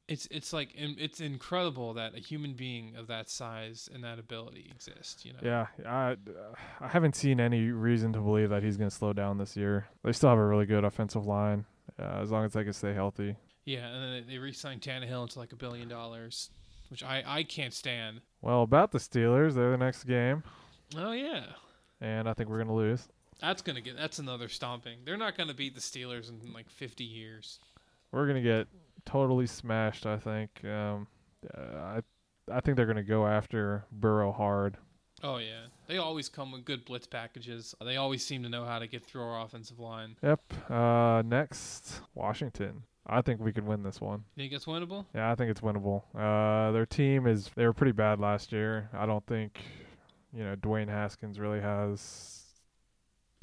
it's 0.07 0.27
it's 0.29 0.51
like 0.51 0.69
it's 0.75 1.22
incredible 1.22 1.94
that 1.94 2.16
a 2.16 2.20
human 2.20 2.53
being 2.53 2.96
of 2.96 3.07
that 3.07 3.29
size 3.29 3.89
and 3.94 4.03
that 4.03 4.20
ability 4.20 4.70
exists. 4.70 5.25
You 5.25 5.33
know. 5.33 5.39
Yeah, 5.42 5.68
I 5.85 6.18
I 6.81 6.87
haven't 6.87 7.16
seen 7.16 7.39
any 7.39 7.72
reason 7.72 8.11
to 8.13 8.20
believe 8.20 8.50
that 8.50 8.63
he's 8.63 8.77
going 8.77 8.89
to 8.89 8.96
slow 8.96 9.13
down 9.13 9.37
this 9.37 9.55
year. 9.55 9.87
They 10.03 10.11
still 10.11 10.29
have 10.29 10.37
a 10.37 10.46
really 10.46 10.66
good 10.66 10.83
offensive 10.83 11.25
line 11.25 11.66
uh, 12.00 12.20
as 12.22 12.31
long 12.31 12.46
as 12.46 12.53
they 12.53 12.63
can 12.63 12.74
stay 12.74 12.94
healthy. 12.94 13.35
Yeah, 13.66 13.87
and 13.87 14.03
then 14.03 14.11
they, 14.27 14.33
they 14.33 14.37
re-signed 14.39 14.81
Tannehill 14.81 15.24
into 15.24 15.39
like 15.39 15.53
a 15.53 15.55
billion 15.55 15.87
dollars, 15.87 16.50
which 16.89 17.03
I 17.03 17.24
I 17.25 17.44
can't 17.44 17.74
stand. 17.74 18.22
Well, 18.42 18.63
about 18.63 18.92
the 18.92 19.00
Steelers, 19.00 19.53
they're 19.53 19.72
the 19.72 19.77
next 19.77 20.03
game. 20.03 20.44
Oh 20.98 21.13
yeah. 21.13 21.46
And 22.01 22.27
I 22.27 22.33
think 22.33 22.50
we're 22.50 22.59
gonna 22.59 22.75
lose. 22.75 23.07
That's 23.39 23.61
gonna 23.61 23.81
get 23.81 23.96
that's 23.96 24.20
another 24.20 24.50
stomping. 24.50 25.00
They're 25.05 25.18
not 25.18 25.37
gonna 25.37 25.53
beat 25.53 25.75
the 25.75 25.81
Steelers 25.81 26.29
in 26.29 26.51
like 26.51 26.70
50 26.70 27.05
years. 27.05 27.59
We're 28.11 28.27
gonna 28.27 28.42
get 28.42 28.68
totally 29.05 29.48
smashed. 29.48 30.05
I 30.05 30.18
think. 30.18 30.63
Um, 30.66 31.07
I 31.55 32.01
I 32.51 32.61
think 32.61 32.77
they're 32.77 32.85
gonna 32.85 33.03
go 33.03 33.25
after 33.27 33.85
Burrow 33.92 34.31
hard. 34.31 34.77
Oh 35.24 35.37
yeah, 35.37 35.68
they 35.87 35.98
always 35.98 36.27
come 36.27 36.51
with 36.51 36.66
good 36.66 36.83
blitz 36.85 37.07
packages. 37.07 37.74
They 37.83 37.96
always 37.96 38.25
seem 38.25 38.44
to 38.44 38.50
know 38.50 38.66
how 38.66 38.79
to 38.79 38.87
get 38.87 39.05
through 39.05 39.24
our 39.24 39.42
offensive 39.42 39.79
line. 39.79 40.18
Yep. 40.22 40.72
Uh, 40.72 41.24
next, 41.25 42.01
Washington. 42.13 42.83
I 43.05 43.22
think 43.22 43.42
we 43.42 43.51
could 43.51 43.66
win 43.66 43.83
this 43.83 44.00
one. 44.00 44.24
You 44.35 44.44
think 44.44 44.53
it's 44.53 44.66
winnable? 44.66 45.05
Yeah, 45.13 45.31
I 45.31 45.35
think 45.35 45.51
it's 45.51 45.61
winnable. 45.61 46.03
Uh, 46.16 46.72
their 46.72 46.85
team 46.85 47.27
is 47.27 47.50
they 47.55 47.66
were 47.66 47.74
pretty 47.74 47.92
bad 47.92 48.20
last 48.20 48.51
year. 48.51 48.89
I 48.94 49.05
don't 49.05 49.25
think, 49.27 49.59
you 50.33 50.44
know, 50.44 50.55
Dwayne 50.55 50.87
Haskins 50.87 51.37
really 51.39 51.59
has 51.59 52.44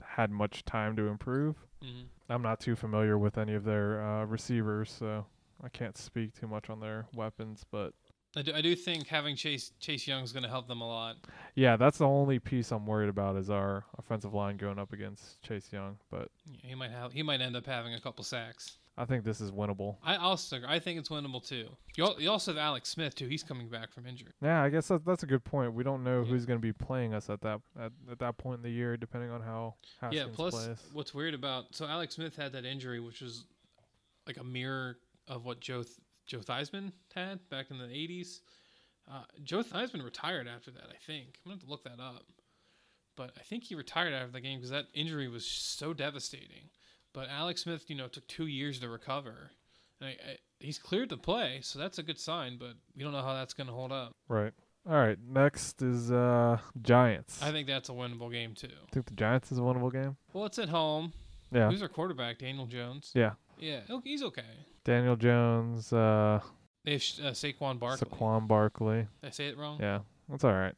had 0.03 0.31
much 0.31 0.65
time 0.65 0.97
to 0.97 1.09
improve. 1.09 1.57
Mm-hmm. 1.85 2.33
I'm 2.33 2.43
not 2.43 2.61
too 2.61 2.75
familiar 2.75 3.19
with 3.19 3.37
any 3.37 3.55
of 3.55 3.65
their 3.65 4.03
uh, 4.03 4.25
receivers, 4.25 4.91
so 4.91 5.27
I 5.63 5.69
can't 5.69 5.97
speak 5.97 6.39
too 6.39 6.47
much 6.47 6.71
on 6.71 6.81
their 6.81 7.07
weapons. 7.15 7.65
But 7.71 7.93
I 8.37 8.43
do, 8.43 8.53
I 8.55 8.61
do 8.61 8.75
think 8.77 9.07
having 9.09 9.37
Chase 9.37 9.73
Chase 9.81 10.07
Young 10.07 10.23
is 10.23 10.33
going 10.33 10.45
to 10.45 10.49
help 10.49 10.69
them 10.69 10.81
a 10.81 10.87
lot. 10.89 11.17
yeah, 11.55 11.77
that's 11.77 11.99
the 11.99 12.07
only 12.07 12.39
piece 12.39 12.71
I'm 12.71 12.87
worried 12.87 13.09
about 13.09 13.37
is 13.37 13.51
our 13.51 13.85
offensive 13.99 14.35
line 14.35 14.57
going 14.57 14.79
up 14.79 14.93
against 14.93 15.43
Chase 15.43 15.73
Young. 15.73 15.99
But 16.11 16.29
Yeah, 16.47 16.69
he 16.69 16.75
might 16.75 16.91
have 16.91 17.13
he 17.13 17.23
might 17.23 17.41
end 17.41 17.57
up 17.57 17.67
having 17.67 17.95
a 17.95 18.01
couple 18.01 18.25
sacks. 18.25 18.77
I 18.99 19.07
think 19.07 19.25
this 19.25 19.41
is 19.41 19.51
winnable. 19.51 19.97
I 20.05 20.17
also 20.17 20.59
I 20.69 20.79
think 20.79 20.99
it's 20.99 21.09
winnable 21.09 21.47
too. 21.47 21.69
You, 21.97 22.05
al- 22.05 22.21
you 22.21 22.31
also 22.31 22.51
have 22.53 22.59
Alex 22.59 22.89
Smith 22.91 23.15
too. 23.15 23.29
He's 23.29 23.43
coming 23.43 23.69
back 23.69 23.93
from 23.93 24.07
injury. 24.07 24.33
Yeah, 24.43 24.63
I 24.63 24.69
guess 24.69 24.89
that, 24.89 25.07
that's 25.07 25.23
a 25.23 25.27
good 25.27 25.43
point. 25.43 25.73
We 25.73 25.83
don't 25.85 26.05
know 26.05 26.21
Yeah. 26.21 26.27
who's 26.29 26.45
going 26.45 26.59
to 26.59 26.63
be 26.63 26.73
playing 26.73 27.15
us 27.15 27.31
at 27.31 27.41
that 27.41 27.61
at, 27.79 27.93
at 28.11 28.19
that 28.19 28.37
point 28.37 28.59
in 28.59 28.63
the 28.63 28.71
year, 28.71 28.97
depending 28.99 29.31
on 29.31 29.41
how 29.41 29.75
Haskins 30.03 30.21
yeah. 30.29 30.35
Plus, 30.35 30.67
plays. 30.67 30.79
what's 30.93 31.15
weird 31.15 31.33
about 31.35 31.75
so 31.75 31.87
Alex 31.87 32.17
Smith 32.17 32.37
had 32.37 32.53
that 32.53 32.65
injury, 32.67 33.01
which 33.01 33.23
was 33.23 33.45
like 34.27 34.37
a 34.37 34.45
mirror 34.45 34.99
of 35.31 35.45
what 35.47 35.61
Joe 35.61 35.83
Th- 35.83 35.97
Joe 36.27 36.41
Theismann 36.41 36.93
had 37.15 37.49
back 37.49 37.71
in 37.71 37.79
the 37.79 37.85
'80s. 37.85 38.41
Uh, 39.11 39.23
Joe 39.43 39.63
Theismann 39.63 40.05
retired 40.05 40.47
after 40.47 40.71
that. 40.73 40.85
I 40.91 40.97
think 41.07 41.39
I'm 41.45 41.51
gonna 41.51 41.55
have 41.55 41.65
to 41.65 41.71
look 41.71 41.85
that 41.85 42.01
up, 42.01 42.25
but 43.17 43.31
I 43.39 43.43
think 43.43 43.65
he 43.65 43.75
retired 43.75 44.13
after 44.13 44.33
the 44.33 44.41
game 44.41 44.59
because 44.59 44.71
that 44.71 44.87
injury 44.93 45.29
was 45.29 45.47
so 45.47 45.95
devastating. 45.95 46.69
But 47.13 47.29
Alex 47.29 47.63
Smith, 47.63 47.89
you 47.89 47.97
know, 47.97 48.09
took 48.09 48.27
two 48.27 48.47
years 48.47 48.79
to 48.81 48.89
recover. 48.89 49.53
And 50.01 50.11
I, 50.11 50.13
I, 50.13 50.37
he's 50.61 50.79
cleared 50.79 51.09
to 51.11 51.17
play, 51.17 51.61
so 51.63 51.79
that's 51.79 51.99
a 51.99 52.03
good 52.03 52.19
sign. 52.19 52.57
But 52.59 52.75
we 52.97 53.03
don't 53.03 53.13
know 53.13 53.23
how 53.23 53.35
that's 53.35 53.55
gonna 53.55 53.73
hold 53.73 53.93
up. 53.93 54.15
Right. 54.29 54.53
All 54.89 54.95
right. 54.95 55.19
Next 55.29 55.83
is 55.83 56.11
uh 56.11 56.59
Giants. 56.81 57.43
I 57.43 57.51
think 57.51 57.67
that's 57.67 57.89
a 57.89 57.93
winnable 57.93 58.31
game 58.31 58.55
too. 58.55 58.69
think 58.93 59.07
the 59.07 59.15
Giants 59.15 59.53
is 59.53 59.59
a 59.59 59.63
winnable 59.63 59.93
game. 59.93 60.17
Well, 60.33 60.47
it's 60.47 60.59
at 60.59 60.69
home. 60.69 61.13
Yeah. 61.53 61.69
Who's 61.69 61.83
our 61.83 61.89
quarterback? 61.89 62.39
Daniel 62.39 62.67
Jones. 62.67 63.11
Yeah. 63.15 63.33
Yeah, 63.61 63.81
he'll- 63.87 64.01
he's 64.01 64.23
okay. 64.23 64.45
Daniel 64.85 65.17
Jones, 65.17 65.93
uh, 65.93 66.41
They 66.85 66.93
have 66.93 67.03
uh, 67.03 67.31
Saquon 67.33 67.79
Barkley. 67.79 68.09
Saquon 68.09 68.49
Barkley. 68.49 68.97
Did 69.23 69.29
I 69.29 69.31
say 69.31 69.49
it 69.49 69.59
wrong? 69.59 69.79
Yeah, 69.81 70.01
that's 70.29 70.45
all 70.45 70.53
right. 70.55 70.75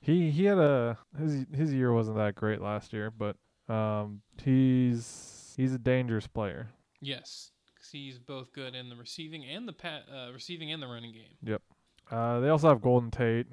He 0.00 0.30
he 0.30 0.44
had 0.44 0.58
a 0.58 0.96
his 1.18 1.44
his 1.52 1.74
year 1.74 1.92
wasn't 1.92 2.16
that 2.16 2.34
great 2.34 2.60
last 2.62 2.92
year, 2.92 3.10
but 3.10 3.36
um 3.68 4.22
he's 4.42 5.54
he's 5.56 5.74
a 5.74 5.78
dangerous 5.78 6.26
player. 6.26 6.70
Yes, 7.00 7.50
'cause 7.76 7.90
he's 7.90 8.18
both 8.18 8.52
good 8.52 8.74
in 8.74 8.88
the 8.88 8.96
receiving 8.96 9.44
and 9.44 9.66
the 9.68 9.72
pat, 9.72 10.04
uh, 10.10 10.30
receiving 10.32 10.72
and 10.72 10.82
the 10.82 10.86
running 10.86 11.12
game. 11.12 11.36
Yep. 11.42 11.62
Uh, 12.10 12.40
they 12.40 12.48
also 12.48 12.68
have 12.68 12.80
Golden 12.80 13.10
Tate 13.10 13.46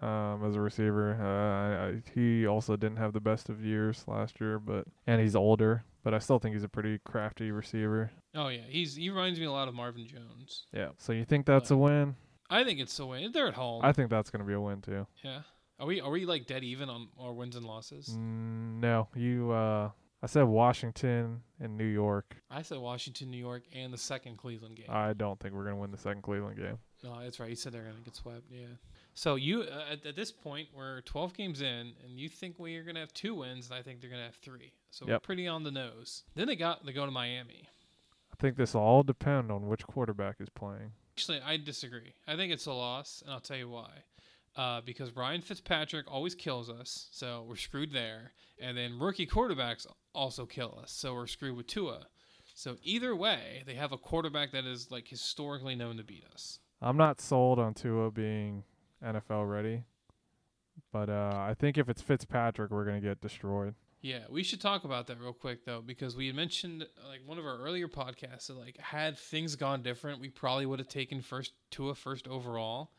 um, 0.00 0.44
as 0.44 0.54
a 0.56 0.60
receiver. 0.60 1.14
Uh, 1.20 1.86
I, 1.86 1.88
I, 1.88 2.02
he 2.14 2.46
also 2.46 2.76
didn't 2.76 2.96
have 2.98 3.12
the 3.12 3.20
best 3.20 3.48
of 3.48 3.64
years 3.64 4.04
last 4.06 4.40
year, 4.40 4.58
but 4.58 4.86
and 5.06 5.20
he's 5.20 5.34
older, 5.36 5.84
but 6.04 6.14
I 6.14 6.18
still 6.18 6.38
think 6.38 6.54
he's 6.54 6.62
a 6.62 6.68
pretty 6.68 6.98
crafty 7.04 7.50
receiver. 7.50 8.12
Oh 8.34 8.48
yeah, 8.48 8.60
he's 8.68 8.94
he 8.94 9.10
reminds 9.10 9.40
me 9.40 9.46
a 9.46 9.50
lot 9.52 9.66
of 9.66 9.74
Marvin 9.74 10.06
Jones. 10.06 10.66
Yeah. 10.72 10.90
So 10.98 11.12
you 11.12 11.24
think 11.24 11.46
that's 11.46 11.70
a 11.70 11.76
win? 11.76 12.14
I 12.50 12.62
think 12.62 12.78
it's 12.78 12.96
a 12.98 13.06
win. 13.06 13.32
They're 13.32 13.48
at 13.48 13.54
home. 13.54 13.80
I 13.84 13.92
think 13.92 14.10
that's 14.10 14.30
gonna 14.30 14.44
be 14.44 14.52
a 14.52 14.60
win 14.60 14.80
too. 14.82 15.06
yeah. 15.24 15.40
Are 15.80 15.86
we 15.86 16.00
are 16.00 16.10
we 16.10 16.24
like 16.24 16.46
dead 16.46 16.62
even 16.62 16.88
on 16.88 17.08
our 17.18 17.32
wins 17.32 17.56
and 17.56 17.64
losses? 17.66 18.10
Mm, 18.10 18.80
no, 18.80 19.08
you. 19.16 19.50
Uh, 19.50 19.90
I 20.22 20.26
said 20.26 20.44
Washington 20.44 21.42
and 21.58 21.76
New 21.76 21.84
York. 21.84 22.36
I 22.50 22.62
said 22.62 22.78
Washington, 22.78 23.30
New 23.30 23.38
York, 23.38 23.64
and 23.74 23.92
the 23.92 23.98
second 23.98 24.38
Cleveland 24.38 24.76
game. 24.76 24.86
I 24.88 25.14
don't 25.14 25.38
think 25.40 25.54
we're 25.54 25.64
gonna 25.64 25.76
win 25.76 25.90
the 25.90 25.98
second 25.98 26.22
Cleveland 26.22 26.56
game. 26.56 26.78
No, 27.04 27.20
that's 27.22 27.38
right. 27.38 27.50
You 27.50 27.56
said 27.56 27.72
they're 27.72 27.82
going 27.82 27.96
to 27.96 28.02
get 28.02 28.16
swept. 28.16 28.44
Yeah. 28.50 28.64
So 29.12 29.34
you 29.34 29.62
uh, 29.62 29.92
at, 29.92 30.06
at 30.06 30.16
this 30.16 30.32
point 30.32 30.68
we're 30.74 31.02
12 31.02 31.34
games 31.34 31.60
in, 31.60 31.92
and 32.02 32.18
you 32.18 32.30
think 32.30 32.58
we 32.58 32.76
are 32.76 32.82
going 32.82 32.94
to 32.94 33.00
have 33.02 33.12
two 33.12 33.34
wins, 33.34 33.68
and 33.68 33.78
I 33.78 33.82
think 33.82 34.00
they're 34.00 34.08
going 34.08 34.22
to 34.22 34.26
have 34.26 34.36
three. 34.36 34.72
So 34.94 35.08
Yep. 35.08 35.24
pretty 35.24 35.48
on 35.48 35.64
the 35.64 35.72
nose. 35.72 36.22
Then 36.36 36.46
they 36.46 36.54
got 36.54 36.86
they 36.86 36.92
go 36.92 37.04
to 37.04 37.10
Miami. 37.10 37.68
I 38.32 38.36
think 38.36 38.56
this 38.56 38.74
will 38.74 38.82
all 38.82 39.02
depend 39.02 39.50
on 39.50 39.66
which 39.66 39.84
quarterback 39.86 40.36
is 40.40 40.48
playing. 40.48 40.92
Actually, 41.16 41.40
I 41.40 41.56
disagree. 41.56 42.14
I 42.28 42.36
think 42.36 42.52
it's 42.52 42.66
a 42.66 42.72
loss, 42.72 43.20
and 43.24 43.32
I'll 43.32 43.40
tell 43.40 43.56
you 43.56 43.68
why. 43.68 43.90
Uh, 44.56 44.80
because 44.82 45.14
Ryan 45.16 45.40
Fitzpatrick 45.40 46.08
always 46.08 46.36
kills 46.36 46.70
us, 46.70 47.08
so 47.10 47.44
we're 47.48 47.56
screwed 47.56 47.92
there. 47.92 48.32
And 48.60 48.76
then 48.76 49.00
rookie 49.00 49.26
quarterbacks 49.26 49.84
also 50.14 50.46
kill 50.46 50.78
us, 50.80 50.92
so 50.92 51.12
we're 51.14 51.26
screwed 51.26 51.56
with 51.56 51.66
Tua. 51.66 52.06
So 52.54 52.76
either 52.84 53.16
way, 53.16 53.64
they 53.66 53.74
have 53.74 53.90
a 53.90 53.98
quarterback 53.98 54.52
that 54.52 54.64
is 54.64 54.92
like 54.92 55.08
historically 55.08 55.74
known 55.74 55.96
to 55.96 56.04
beat 56.04 56.24
us. 56.32 56.60
I'm 56.80 56.96
not 56.96 57.20
sold 57.20 57.58
on 57.58 57.74
Tua 57.74 58.12
being 58.12 58.62
NFL 59.04 59.50
ready, 59.50 59.82
but 60.92 61.08
uh, 61.08 61.32
I 61.34 61.54
think 61.58 61.78
if 61.78 61.88
it's 61.88 62.02
Fitzpatrick, 62.02 62.70
we're 62.70 62.84
gonna 62.84 63.00
get 63.00 63.20
destroyed. 63.20 63.74
Yeah, 64.04 64.18
we 64.28 64.42
should 64.42 64.60
talk 64.60 64.84
about 64.84 65.06
that 65.06 65.18
real 65.18 65.32
quick 65.32 65.64
though, 65.64 65.80
because 65.80 66.14
we 66.14 66.26
had 66.26 66.36
mentioned 66.36 66.86
like 67.08 67.22
one 67.24 67.38
of 67.38 67.46
our 67.46 67.56
earlier 67.56 67.88
podcasts 67.88 68.48
that 68.48 68.58
like 68.58 68.76
had 68.76 69.16
things 69.16 69.56
gone 69.56 69.82
different, 69.82 70.20
we 70.20 70.28
probably 70.28 70.66
would 70.66 70.78
have 70.78 70.88
taken 70.88 71.22
first 71.22 71.52
Tua 71.70 71.94
first 71.94 72.28
overall, 72.28 72.90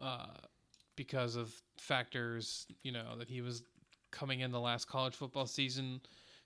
uh, 0.00 0.28
because 0.94 1.34
of 1.34 1.52
factors 1.76 2.68
you 2.84 2.92
know 2.92 3.18
that 3.18 3.28
he 3.28 3.40
was 3.40 3.64
coming 4.12 4.38
in 4.38 4.52
the 4.52 4.60
last 4.60 4.86
college 4.86 5.16
football 5.16 5.44
season. 5.44 6.00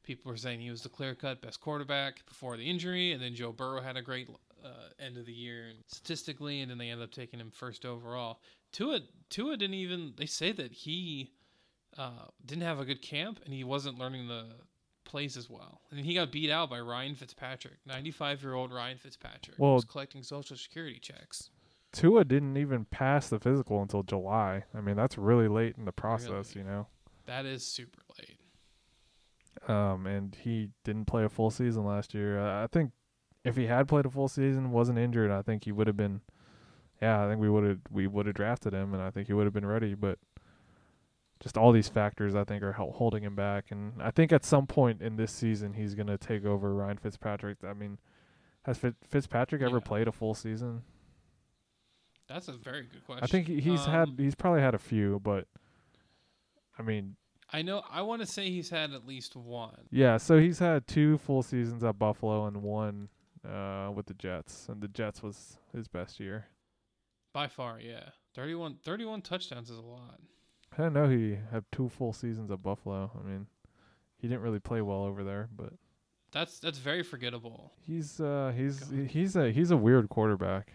People 0.04 0.30
were 0.30 0.38
saying 0.38 0.60
he 0.60 0.70
was 0.70 0.80
the 0.80 0.88
clear 0.88 1.14
cut 1.14 1.42
best 1.42 1.60
quarterback 1.60 2.24
before 2.24 2.56
the 2.56 2.64
injury, 2.64 3.12
and 3.12 3.22
then 3.22 3.34
Joe 3.34 3.52
Burrow 3.52 3.82
had 3.82 3.98
a 3.98 4.02
great 4.02 4.30
uh, 4.64 4.68
end 5.00 5.18
of 5.18 5.26
the 5.26 5.34
year 5.34 5.66
statistically, 5.88 6.62
and 6.62 6.70
then 6.70 6.78
they 6.78 6.88
ended 6.88 7.04
up 7.04 7.12
taking 7.12 7.38
him 7.38 7.50
first 7.50 7.84
overall. 7.84 8.40
Tua 8.72 9.00
Tua 9.28 9.58
didn't 9.58 9.74
even. 9.74 10.14
They 10.16 10.24
say 10.24 10.50
that 10.52 10.72
he 10.72 11.32
uh, 11.98 12.26
didn't 12.44 12.62
have 12.64 12.80
a 12.80 12.84
good 12.84 13.02
camp 13.02 13.40
and 13.44 13.52
he 13.54 13.64
wasn't 13.64 13.98
learning 13.98 14.28
the 14.28 14.46
plays 15.04 15.36
as 15.36 15.50
well. 15.50 15.80
And 15.90 16.00
he 16.00 16.14
got 16.14 16.32
beat 16.32 16.50
out 16.50 16.70
by 16.70 16.80
Ryan 16.80 17.14
Fitzpatrick, 17.14 17.78
95 17.86 18.42
year 18.42 18.54
old 18.54 18.72
Ryan 18.72 18.96
Fitzpatrick. 18.98 19.56
who 19.56 19.62
Well- 19.62 19.74
was 19.74 19.84
collecting 19.84 20.22
social 20.22 20.56
security 20.56 20.98
checks. 20.98 21.50
Tua 21.92 22.24
didn't 22.24 22.56
even 22.56 22.86
pass 22.86 23.28
the 23.28 23.38
physical 23.38 23.82
until 23.82 24.02
July. 24.02 24.64
I 24.74 24.80
mean, 24.80 24.96
that's 24.96 25.18
really 25.18 25.48
late 25.48 25.76
in 25.76 25.84
the 25.84 25.92
process, 25.92 26.54
Really? 26.56 26.66
you 26.66 26.72
know. 26.72 26.86
That 27.26 27.44
is 27.44 27.66
super 27.66 28.00
late. 28.18 28.38
Um, 29.68 30.06
and 30.06 30.34
he 30.34 30.70
didn't 30.84 31.04
play 31.04 31.24
a 31.24 31.28
full 31.28 31.50
season 31.50 31.84
last 31.84 32.14
year. 32.14 32.40
I 32.40 32.66
think 32.66 32.92
if 33.44 33.56
he 33.56 33.66
had 33.66 33.86
played 33.88 34.06
a 34.06 34.10
full 34.10 34.28
season, 34.28 34.70
wasn't 34.70 34.98
injured, 34.98 35.30
I 35.30 35.42
think 35.42 35.64
he 35.64 35.72
would 35.72 35.86
have 35.86 35.96
been. 35.96 36.22
Yeah, 37.02 37.24
I 37.24 37.28
think 37.28 37.40
we 37.40 37.50
would 37.50 37.64
have 37.64 37.80
we 37.90 38.06
would 38.06 38.26
have 38.26 38.34
drafted 38.36 38.72
him, 38.72 38.94
and 38.94 39.02
I 39.02 39.10
think 39.10 39.26
he 39.26 39.32
would 39.34 39.44
have 39.44 39.52
been 39.52 39.66
ready. 39.66 39.94
But 39.94 40.18
just 41.42 41.58
all 41.58 41.72
these 41.72 41.88
factors, 41.88 42.34
I 42.34 42.44
think, 42.44 42.62
are 42.62 42.72
holding 42.72 43.24
him 43.24 43.34
back. 43.34 43.70
And 43.70 44.00
I 44.00 44.10
think 44.10 44.32
at 44.32 44.44
some 44.44 44.66
point 44.66 45.02
in 45.02 45.16
this 45.16 45.32
season, 45.32 45.74
he's 45.74 45.94
gonna 45.94 46.16
take 46.18 46.44
over 46.44 46.72
Ryan 46.74 46.98
Fitzpatrick. 46.98 47.58
I 47.64 47.72
mean, 47.72 47.98
has 48.64 48.78
Fitz- 48.78 48.96
Fitzpatrick 49.08 49.60
ever 49.62 49.76
Yeah. 49.78 49.84
played 49.84 50.08
a 50.08 50.12
full 50.12 50.34
season? 50.34 50.82
That's 52.28 52.48
a 52.48 52.52
very 52.52 52.86
good 52.86 53.04
question. 53.04 53.24
I 53.24 53.26
think 53.26 53.48
he- 53.48 53.60
he's 53.60 53.84
had 53.84 54.08
Um, 54.10 54.16
he's 54.18 54.34
probably 54.36 54.60
had 54.60 54.74
a 54.74 54.78
few, 54.78 55.18
but 55.20 55.48
I 56.78 56.82
mean, 56.82 57.16
I 57.50 57.60
know. 57.62 57.80
I 57.90 58.00
want 58.02 58.22
to 58.22 58.26
say 58.26 58.48
he's 58.48 58.70
had 58.70 58.92
at 58.92 59.06
least 59.06 59.36
one. 59.36 59.88
Yeah, 59.90 60.16
so 60.16 60.38
he's 60.38 60.58
had 60.60 60.86
two 60.86 61.18
full 61.18 61.42
seasons 61.42 61.84
at 61.84 61.98
Buffalo 61.98 62.46
and 62.46 62.62
one 62.62 63.10
uh, 63.44 63.90
with 63.94 64.06
the 64.06 64.14
Jets, 64.14 64.68
and 64.68 64.80
the 64.80 64.88
Jets 64.88 65.22
was 65.22 65.58
his 65.72 65.88
best 65.88 66.18
year. 66.20 66.46
By 67.32 67.48
far, 67.48 67.80
yeah. 67.80 68.10
31, 68.34 68.76
31 68.76 69.20
touchdowns 69.20 69.68
is 69.68 69.76
a 69.78 69.82
lot. 69.82 70.20
I 70.72 70.76
didn't 70.84 70.94
know 70.94 71.08
he 71.08 71.36
had 71.50 71.64
two 71.72 71.88
full 71.88 72.12
seasons 72.12 72.50
at 72.50 72.62
Buffalo. 72.62 73.10
I 73.18 73.26
mean, 73.28 73.46
he 74.16 74.28
didn't 74.28 74.42
really 74.42 74.60
play 74.60 74.80
well 74.80 75.04
over 75.04 75.22
there, 75.24 75.48
but 75.56 75.72
That's 76.32 76.58
that's 76.58 76.78
very 76.78 77.02
forgettable. 77.02 77.72
he's 77.86 78.20
uh, 78.20 78.52
he's 78.56 78.80
God. 78.80 79.06
he's 79.08 79.36
a 79.36 79.50
he's 79.50 79.70
a 79.70 79.76
weird 79.76 80.08
quarterback. 80.08 80.72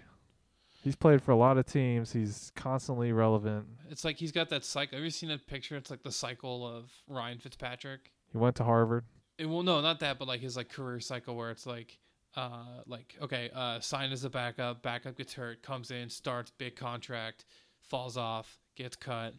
He's 0.83 0.95
played 0.95 1.21
for 1.21 1.31
a 1.31 1.35
lot 1.35 1.57
of 1.57 1.65
teams. 1.65 2.13
He's 2.13 2.51
constantly 2.55 3.11
relevant. 3.11 3.65
It's 3.89 4.05
like 4.05 4.17
he's 4.17 4.31
got 4.31 4.49
that 4.49 4.63
cycle. 4.63 4.97
Have 4.97 5.03
you 5.03 5.09
seen 5.09 5.29
that 5.29 5.45
picture? 5.47 5.75
It's 5.75 5.89
like 5.89 6.03
the 6.03 6.11
cycle 6.11 6.65
of 6.65 6.91
Ryan 7.07 7.39
Fitzpatrick. 7.39 8.11
He 8.31 8.37
went 8.37 8.55
to 8.57 8.63
Harvard. 8.63 9.03
It, 9.37 9.47
well, 9.47 9.63
no, 9.63 9.81
not 9.81 9.99
that, 10.01 10.17
but 10.19 10.27
like 10.27 10.39
his 10.41 10.55
like 10.55 10.69
career 10.69 10.99
cycle 10.99 11.35
where 11.35 11.51
it's 11.51 11.65
like, 11.65 11.97
uh, 12.35 12.81
like 12.85 13.15
okay, 13.21 13.49
uh, 13.53 13.79
signed 13.79 14.13
as 14.13 14.23
a 14.23 14.29
backup, 14.29 14.81
backup 14.81 15.17
gets 15.17 15.33
hurt, 15.33 15.61
comes 15.61 15.91
in, 15.91 16.09
starts 16.09 16.51
big 16.57 16.75
contract, 16.75 17.45
falls 17.81 18.15
off, 18.15 18.59
gets 18.75 18.95
cut, 18.95 19.33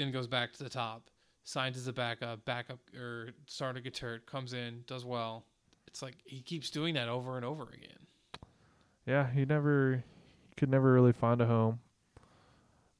then 0.00 0.10
goes 0.10 0.26
back 0.26 0.52
to 0.54 0.64
the 0.64 0.70
top, 0.70 1.10
signs 1.44 1.76
as 1.76 1.86
a 1.86 1.92
backup, 1.92 2.44
backup 2.44 2.78
or 2.98 3.30
starter 3.46 3.80
gets 3.80 4.02
comes 4.26 4.52
in, 4.52 4.82
does 4.86 5.04
well. 5.04 5.44
It's 5.86 6.02
like 6.02 6.16
he 6.24 6.40
keeps 6.40 6.70
doing 6.70 6.94
that 6.94 7.08
over 7.08 7.36
and 7.36 7.44
over 7.44 7.64
again. 7.64 8.06
Yeah, 9.06 9.30
he 9.30 9.44
never 9.44 10.04
he 10.48 10.54
could 10.56 10.70
never 10.70 10.92
really 10.92 11.12
find 11.12 11.40
a 11.40 11.46
home. 11.46 11.80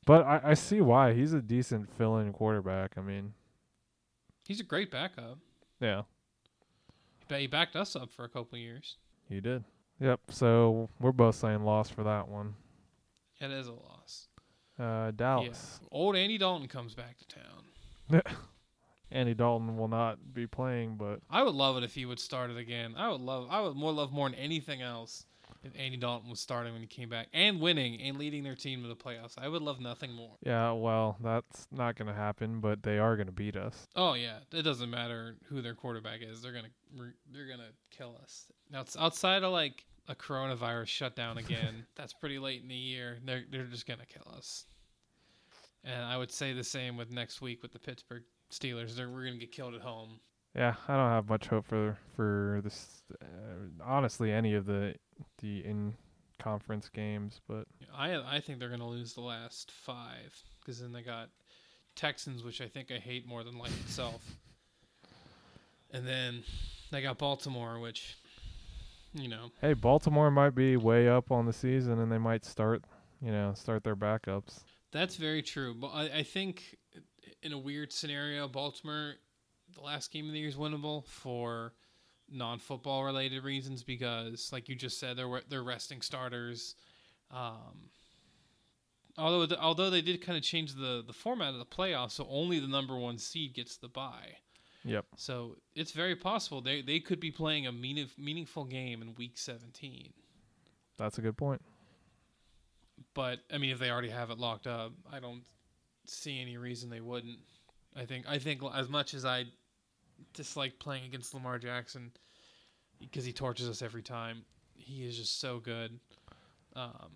But 0.07 0.25
I, 0.27 0.41
I 0.45 0.55
see 0.55 0.81
why. 0.81 1.13
He's 1.15 1.33
a 1.33 1.43
decent 1.43 1.89
fill 1.97 2.19
in 2.19 2.33
quarterback. 2.33 2.95
I 2.97 3.01
mean, 3.01 3.35
He's 4.47 4.61
a 4.61 4.65
great 4.65 4.91
backup. 4.91 5.39
yeah. 5.81 6.03
But 7.29 7.41
he 7.41 7.47
backed 7.47 7.77
us 7.77 7.95
up 7.95 8.11
for 8.11 8.25
a 8.25 8.29
couple 8.29 8.57
of 8.57 8.61
years. 8.61 8.97
You 9.29 9.41
did. 9.41 9.63
Yep. 10.01 10.21
So 10.31 10.89
we're 10.99 11.13
both 11.13 11.37
saying 11.37 11.63
loss 11.63 11.89
for 11.89 12.03
that 12.03 12.27
one. 12.27 12.55
It 13.41 13.53
is 13.53 13.69
a 13.69 13.73
loss. 13.73 14.27
Uh, 14.81 15.11
Dallas. 15.11 15.81
Yeah. 15.83 15.89
Old 15.93 16.17
Andy 16.17 16.39
Dalton 16.39 16.69
comes 16.69 16.95
back 16.95 17.17
to 17.19 17.27
town. 17.29 18.23
Andy 19.13 19.35
Dalton 19.35 19.77
will 19.77 19.89
not 19.89 20.19
be 20.33 20.47
playing, 20.47 20.97
but 20.97 21.21
I 21.29 21.43
would 21.43 21.55
love 21.55 21.77
it 21.77 21.85
if 21.85 21.95
he 21.95 22.07
would 22.07 22.21
start 22.21 22.51
it 22.51 22.57
again. 22.57 22.95
I 22.97 23.09
would 23.11 23.21
love. 23.21 23.49
I 23.51 23.61
would 23.61 23.77
more 23.77 23.93
love 23.93 24.13
more 24.13 24.29
than 24.31 24.39
anything 24.39 24.83
else 24.83 25.27
if 25.65 25.73
Andy 25.77 25.97
Dalton 25.97 26.31
was 26.31 26.41
starting 26.41 26.73
when 26.73 26.81
he 26.81 26.87
came 26.87 27.09
back 27.09 27.27
and 27.33 27.61
winning 27.61 28.01
and 28.01 28.17
leading 28.19 28.45
their 28.45 28.55
team 28.55 28.83
to 28.83 28.89
the 28.89 28.97
playoffs. 28.97 29.35
I 29.37 29.49
would 29.49 29.63
love 29.63 29.81
nothing 29.81 30.13
more. 30.13 30.37
yeah, 30.43 30.71
well, 30.73 31.17
that's 31.23 31.67
not 31.73 31.97
going 31.97 32.09
to 32.09 32.15
happen. 32.15 32.61
But 32.61 32.83
they 32.83 32.99
are 32.99 33.17
going 33.17 33.27
to 33.27 33.33
beat 33.33 33.57
us. 33.57 33.89
Oh 33.97 34.15
yeah, 34.15 34.39
it 34.53 34.63
doesn't 34.63 34.91
matter 34.91 35.37
who 35.47 35.61
their 35.61 35.75
quarterback 35.75 36.21
is. 36.23 36.41
They're 36.41 36.53
gonna 36.53 36.69
they're 37.33 37.49
gonna 37.49 37.71
kill 37.91 38.17
us. 38.23 38.47
Now 38.71 38.81
it's 38.81 38.97
outside 38.97 39.43
of 39.43 39.53
like 39.53 39.85
a 40.09 40.15
coronavirus 40.15 40.87
shutdown 40.89 41.39
again. 41.39 41.85
that's 41.97 42.13
pretty 42.13 42.39
late 42.39 42.63
in 42.63 42.69
the 42.69 42.75
year. 42.75 43.19
They're 43.25 43.43
they're 43.51 43.65
just 43.65 43.87
gonna 43.87 44.07
kill 44.07 44.33
us. 44.37 44.67
And 45.85 46.05
I 46.05 46.17
would 46.17 46.31
say 46.31 46.53
the 46.53 46.65
same 46.65 46.97
with 46.97 47.11
next 47.11 47.41
week 47.41 47.63
with 47.63 47.73
the 47.73 47.79
Pittsburgh 47.79 48.25
Steelers. 48.51 48.95
They're 48.95 49.09
we're 49.09 49.25
gonna 49.25 49.39
get 49.39 49.53
killed 49.53 49.75
at 49.75 49.81
home. 49.81 50.21
Yeah, 50.55 50.75
I 50.89 50.97
don't 50.97 51.11
have 51.11 51.29
much 51.29 51.47
hope 51.47 51.67
for 51.67 51.97
for 52.17 52.61
this. 52.65 53.03
Uh, 53.23 53.85
honestly, 53.85 54.33
any 54.33 54.55
of 54.55 54.67
the 54.67 54.95
the 55.39 55.65
in 55.65 55.95
conference 56.39 56.89
games, 56.89 57.41
but 57.47 57.67
I 57.97 58.17
I 58.17 58.41
think 58.41 58.59
they're 58.59 58.69
gonna 58.69 58.89
lose 58.89 59.15
the 59.15 59.21
last 59.21 59.71
five 59.71 60.35
because 60.61 60.81
then 60.81 60.93
they 60.93 61.03
got 61.03 61.29
Texans, 61.95 62.43
which 62.43 62.61
I 62.61 62.67
think 62.67 62.91
I 62.91 62.99
hate 62.99 63.27
more 63.27 63.45
than 63.45 63.59
life 63.59 63.79
itself, 63.83 64.23
and 65.93 66.07
then 66.07 66.43
they 66.91 67.01
got 67.03 67.19
Baltimore, 67.19 67.79
which 67.79 68.17
you 69.15 69.29
know 69.29 69.53
hey, 69.61 69.75
Baltimore 69.75 70.31
might 70.31 70.55
be 70.55 70.77
way 70.77 71.09
up 71.09 71.31
on 71.31 71.47
the 71.47 71.53
season, 71.53 72.01
and 72.01 72.11
they 72.11 72.19
might 72.19 72.45
start, 72.45 72.83
you 73.23 73.31
know, 73.31 73.55
start 73.55 73.85
their 73.85 73.97
backups. 73.97 74.65
That's 74.93 75.17
very 75.17 75.43
true. 75.43 75.75
But 75.75 75.89
I, 75.89 76.03
I 76.19 76.23
think 76.23 76.77
in 77.43 77.53
a 77.53 77.59
weird 77.59 77.93
scenario, 77.93 78.49
Baltimore, 78.49 79.15
the 79.75 79.81
last 79.81 80.13
game 80.13 80.27
of 80.27 80.33
the 80.33 80.39
year 80.39 80.49
is 80.49 80.57
winnable 80.57 81.07
for 81.07 81.73
non-football 82.31 83.05
related 83.05 83.45
reasons 83.45 83.83
because, 83.83 84.51
like 84.53 84.69
you 84.69 84.75
just 84.75 84.99
said, 84.99 85.17
they're 85.17 85.43
they're 85.49 85.63
resting 85.63 86.01
starters. 86.01 86.75
Um, 87.31 87.91
although 89.17 89.47
the, 89.47 89.61
although 89.61 89.91
they 89.91 90.03
did 90.03 90.21
kind 90.25 90.37
of 90.37 90.45
change 90.45 90.75
the 90.75 91.03
the 91.07 91.13
format 91.13 91.53
of 91.53 91.59
the 91.59 91.67
playoffs, 91.67 92.13
so 92.13 92.27
only 92.31 92.59
the 92.59 92.69
number 92.69 92.97
one 92.97 93.19
seed 93.19 93.55
gets 93.55 93.77
the 93.77 93.89
bye. 93.89 94.37
Yep. 94.85 95.07
So 95.17 95.57
it's 95.75 95.93
very 95.93 96.17
possible 96.17 96.61
they 96.61 96.83
they 96.83 97.01
could 97.01 97.21
be 97.21 97.31
playing 97.31 97.67
a 97.67 97.73
meaning, 97.73 98.09
meaningful 98.19 98.65
game 98.65 99.03
in 99.03 99.15
week 99.17 99.37
17. 99.37 100.13
That's 100.97 101.19
a 101.19 101.23
good 101.23 101.37
point. 101.37 101.63
But 103.21 103.41
I 103.53 103.59
mean, 103.59 103.69
if 103.69 103.79
they 103.79 103.91
already 103.91 104.09
have 104.09 104.31
it 104.31 104.39
locked 104.39 104.67
up, 104.67 104.93
I 105.13 105.21
don't 105.21 105.43
see 106.07 106.41
any 106.41 106.57
reason 106.57 106.89
they 106.89 107.03
wouldn't. 107.03 107.37
I 107.95 108.07
think 108.07 108.25
I 108.27 108.39
think 108.39 108.63
as 108.75 108.89
much 108.89 109.13
as 109.13 109.27
I 109.27 109.45
dislike 110.33 110.79
playing 110.79 111.05
against 111.05 111.35
Lamar 111.35 111.59
Jackson 111.59 112.13
because 112.99 113.27
he 113.27 113.35
torches 113.35 113.69
us 113.69 113.83
every 113.83 114.03
time, 114.03 114.43
he 114.75 115.05
is 115.05 115.19
just 115.19 115.39
so 115.39 115.59
good. 115.59 116.01
Um, 116.75 117.11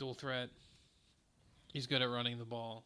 dual 0.00 0.14
threat. 0.14 0.48
He's 1.72 1.86
good 1.86 2.02
at 2.02 2.10
running 2.10 2.36
the 2.36 2.44
ball. 2.44 2.82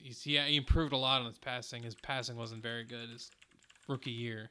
He's, 0.00 0.24
yeah, 0.24 0.44
he 0.44 0.54
improved 0.54 0.92
a 0.92 0.96
lot 0.96 1.22
on 1.22 1.26
his 1.26 1.38
passing. 1.38 1.82
His 1.82 1.96
passing 1.96 2.36
wasn't 2.36 2.62
very 2.62 2.84
good 2.84 3.08
his 3.10 3.28
rookie 3.88 4.12
year, 4.12 4.50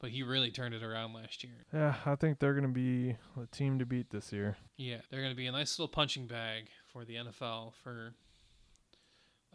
but 0.00 0.10
he 0.10 0.22
really 0.22 0.50
turned 0.50 0.74
it 0.74 0.82
around 0.82 1.14
last 1.14 1.42
year. 1.42 1.64
Yeah, 1.72 1.94
I 2.04 2.16
think 2.16 2.38
they're 2.38 2.54
going 2.54 2.64
to 2.64 2.68
be 2.68 3.16
the 3.36 3.46
team 3.46 3.78
to 3.78 3.86
beat 3.86 4.10
this 4.10 4.32
year. 4.32 4.56
Yeah, 4.76 4.98
they're 5.10 5.20
going 5.20 5.32
to 5.32 5.36
be 5.36 5.46
a 5.46 5.52
nice 5.52 5.78
little 5.78 5.92
punching 5.92 6.26
bag 6.26 6.68
for 6.92 7.04
the 7.04 7.16
NFL 7.16 7.72
for 7.82 8.14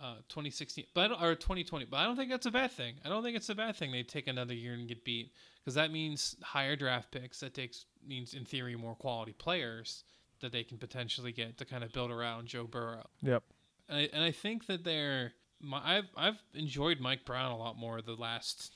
uh, 0.02 0.16
2016, 0.30 0.86
but 0.94 1.12
or 1.22 1.36
2020. 1.36 1.86
But 1.86 1.98
I 1.98 2.06
don't 2.06 2.16
think 2.16 2.32
that's 2.32 2.46
a 2.46 2.52
bad 2.52 2.72
thing. 2.72 2.96
I 3.06 3.10
don't 3.10 3.24
think 3.24 3.38
it's 3.38 3.50
a 3.50 3.56
bad 3.56 3.76
thing 3.76 3.92
they 3.92 4.04
take 4.04 4.28
another 4.28 4.54
year 4.54 4.74
and 4.74 4.88
get 4.88 5.06
beat 5.06 5.32
because 5.60 5.76
that 5.76 5.92
means 5.92 6.36
higher 6.42 6.76
draft 6.76 7.12
picks. 7.12 7.40
That 7.42 7.54
takes 7.54 7.86
means 8.08 8.34
in 8.34 8.46
theory 8.46 8.76
more 8.76 8.96
quality 8.96 9.34
players 9.34 10.04
that 10.42 10.52
they 10.52 10.64
can 10.64 10.80
potentially 10.80 11.32
get 11.32 11.58
to 11.60 11.66
kind 11.66 11.84
of 11.84 11.92
build 11.92 12.10
around 12.10 12.48
Joe 12.48 12.66
Burrow. 12.66 13.06
Yep. 13.22 13.44
And 13.90 13.98
I, 14.00 14.10
and 14.12 14.24
I 14.24 14.32
think 14.32 14.66
that 14.66 14.84
they're 14.84 15.34
my, 15.62 15.98
I've 15.98 16.10
I've 16.18 16.42
enjoyed 16.56 17.00
Mike 17.00 17.26
Brown 17.26 17.52
a 17.52 17.58
lot 17.58 17.78
more 17.78 18.02
the 18.02 18.16
last 18.16 18.74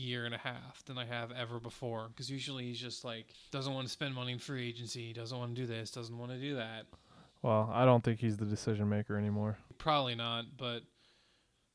year 0.00 0.24
and 0.24 0.34
a 0.34 0.38
half 0.38 0.84
than 0.86 0.98
I 0.98 1.04
have 1.04 1.30
ever 1.32 1.60
before 1.60 2.08
because 2.08 2.30
usually 2.30 2.64
he's 2.64 2.80
just 2.80 3.04
like 3.04 3.26
doesn't 3.50 3.72
want 3.72 3.86
to 3.86 3.92
spend 3.92 4.14
money 4.14 4.32
in 4.32 4.38
free 4.38 4.68
agency, 4.68 5.12
doesn't 5.12 5.36
want 5.36 5.54
to 5.54 5.60
do 5.60 5.66
this, 5.66 5.90
doesn't 5.90 6.16
want 6.16 6.32
to 6.32 6.38
do 6.38 6.56
that. 6.56 6.86
Well, 7.42 7.70
I 7.72 7.84
don't 7.84 8.04
think 8.04 8.20
he's 8.20 8.36
the 8.36 8.44
decision 8.44 8.88
maker 8.88 9.16
anymore. 9.16 9.58
Probably 9.78 10.14
not, 10.14 10.44
but 10.58 10.80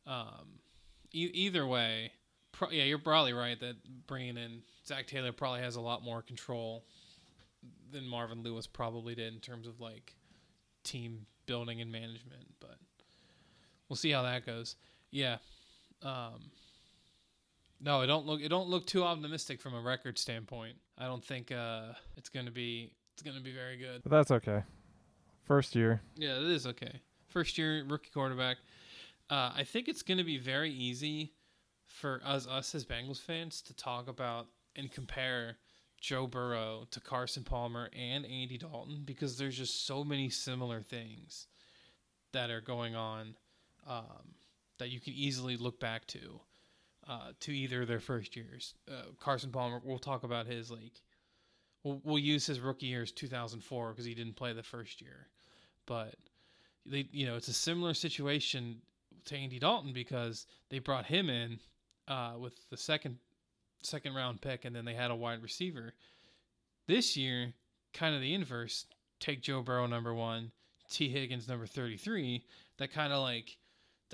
um, 0.05 0.59
e- 1.11 1.31
either 1.33 1.65
way, 1.65 2.11
pro- 2.51 2.69
yeah, 2.69 2.83
you're 2.83 2.99
probably 2.99 3.33
right 3.33 3.59
that 3.59 3.75
bringing 4.05 4.37
in 4.37 4.61
Zac 4.85 5.07
Taylor 5.07 5.31
probably 5.31 5.61
has 5.61 5.75
a 5.75 5.81
lot 5.81 6.03
more 6.03 6.21
control 6.21 6.85
than 7.91 8.07
Marvin 8.07 8.43
Lewis 8.43 8.67
probably 8.67 9.15
did 9.15 9.33
in 9.33 9.39
terms 9.39 9.67
of 9.67 9.79
like 9.79 10.13
team 10.83 11.25
building 11.47 11.81
and 11.81 11.91
management. 11.91 12.45
But 12.59 12.77
we'll 13.89 13.97
see 13.97 14.11
how 14.11 14.23
that 14.23 14.45
goes. 14.45 14.75
Yeah. 15.11 15.37
Um, 16.03 16.51
no, 17.81 18.01
it 18.01 18.07
don't 18.07 18.25
look 18.25 18.41
it 18.41 18.49
don't 18.49 18.69
look 18.69 18.85
too 18.85 19.03
optimistic 19.03 19.61
from 19.61 19.73
a 19.73 19.81
record 19.81 20.17
standpoint. 20.17 20.75
I 20.97 21.05
don't 21.05 21.23
think 21.23 21.51
uh, 21.51 21.93
it's 22.17 22.29
gonna 22.29 22.51
be 22.51 22.91
it's 23.13 23.21
gonna 23.21 23.41
be 23.41 23.53
very 23.53 23.77
good. 23.77 24.01
But 24.03 24.11
that's 24.11 24.31
okay. 24.31 24.63
First 25.43 25.75
year. 25.75 26.01
Yeah, 26.15 26.37
it 26.37 26.51
is 26.51 26.65
okay. 26.65 27.01
First 27.27 27.57
year 27.57 27.83
rookie 27.87 28.09
quarterback. 28.11 28.57
Uh, 29.29 29.51
I 29.55 29.63
think 29.63 29.87
it's 29.87 30.01
going 30.01 30.17
to 30.17 30.23
be 30.23 30.37
very 30.37 30.71
easy 30.71 31.33
for 31.87 32.21
us, 32.23 32.47
us 32.47 32.73
as 32.75 32.85
Bengals 32.85 33.21
fans, 33.21 33.61
to 33.63 33.75
talk 33.75 34.07
about 34.07 34.47
and 34.75 34.91
compare 34.91 35.57
Joe 35.99 36.27
Burrow 36.27 36.85
to 36.91 36.99
Carson 36.99 37.43
Palmer 37.43 37.89
and 37.95 38.25
Andy 38.25 38.57
Dalton 38.57 39.03
because 39.05 39.37
there's 39.37 39.57
just 39.57 39.85
so 39.85 40.03
many 40.03 40.29
similar 40.29 40.81
things 40.81 41.47
that 42.33 42.49
are 42.49 42.61
going 42.61 42.95
on 42.95 43.35
um, 43.87 44.35
that 44.77 44.89
you 44.89 44.99
can 44.99 45.13
easily 45.13 45.57
look 45.57 45.79
back 45.79 46.05
to 46.07 46.39
uh, 47.07 47.31
to 47.41 47.51
either 47.51 47.83
of 47.83 47.87
their 47.87 47.99
first 47.99 48.35
years. 48.35 48.73
Uh, 48.89 49.11
Carson 49.19 49.51
Palmer, 49.51 49.81
we'll 49.83 49.99
talk 49.99 50.23
about 50.23 50.47
his 50.47 50.71
like. 50.71 51.01
We'll, 51.83 52.01
we'll 52.03 52.19
use 52.19 52.47
his 52.47 52.59
rookie 52.59 52.87
year 52.87 53.03
as 53.03 53.11
2004 53.11 53.91
because 53.91 54.05
he 54.05 54.15
didn't 54.15 54.35
play 54.35 54.53
the 54.53 54.63
first 54.63 55.01
year, 55.01 55.27
but 55.85 56.15
they 56.85 57.07
you 57.11 57.25
know 57.25 57.35
it's 57.35 57.47
a 57.47 57.53
similar 57.53 57.93
situation 57.93 58.77
to 59.25 59.35
Andy 59.35 59.59
Dalton 59.59 59.93
because 59.93 60.45
they 60.69 60.79
brought 60.79 61.05
him 61.05 61.29
in 61.29 61.59
uh, 62.07 62.33
with 62.39 62.53
the 62.69 62.77
second 62.77 63.17
second 63.81 64.15
round 64.15 64.41
pick 64.41 64.65
and 64.65 64.75
then 64.75 64.85
they 64.85 64.93
had 64.93 65.11
a 65.11 65.15
wide 65.15 65.43
receiver. 65.43 65.93
This 66.87 67.15
year, 67.15 67.53
kind 67.93 68.15
of 68.15 68.21
the 68.21 68.33
inverse. 68.33 68.85
Take 69.19 69.41
Joe 69.41 69.61
Burrow 69.61 69.87
number 69.87 70.13
one, 70.13 70.51
Tee 70.89 71.09
Higgins 71.09 71.47
number 71.47 71.65
thirty 71.65 71.97
three. 71.97 72.43
That 72.77 72.91
kind 72.91 73.13
of 73.13 73.21
like 73.21 73.57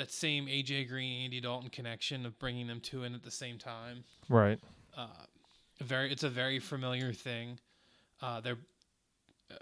that 0.02 0.12
same 0.12 0.48
AJ 0.48 0.90
Green 0.90 1.24
Andy 1.24 1.40
Dalton 1.40 1.70
connection 1.70 2.26
of 2.26 2.38
bringing 2.40 2.66
them 2.66 2.80
two 2.80 3.04
in 3.04 3.14
at 3.14 3.22
the 3.22 3.30
same 3.30 3.60
time. 3.60 4.04
Right. 4.30 4.60
Uh, 4.98 5.06
very 5.80 6.12
it's 6.12 6.24
a 6.24 6.30
very 6.30 6.58
familiar 6.58 7.14
thing. 7.14 7.60
Uh, 8.20 8.42
their 8.42 8.58
uh, 9.52 9.56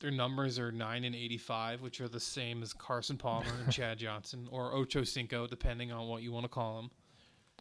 their 0.00 0.10
numbers 0.10 0.58
are 0.58 0.72
nine 0.72 1.04
and 1.04 1.14
eighty 1.14 1.38
five, 1.38 1.80
which 1.80 2.00
are 2.00 2.08
the 2.08 2.18
same 2.18 2.60
as 2.62 2.72
Carson 2.72 3.16
Palmer 3.16 3.52
and 3.62 3.72
Chad 3.72 3.98
Johnson 3.98 4.48
or 4.50 4.74
Ocho 4.74 5.04
Cinco, 5.04 5.46
depending 5.46 5.92
on 5.92 6.08
what 6.08 6.22
you 6.22 6.32
want 6.32 6.44
to 6.44 6.48
call 6.48 6.80
him. 6.80 6.90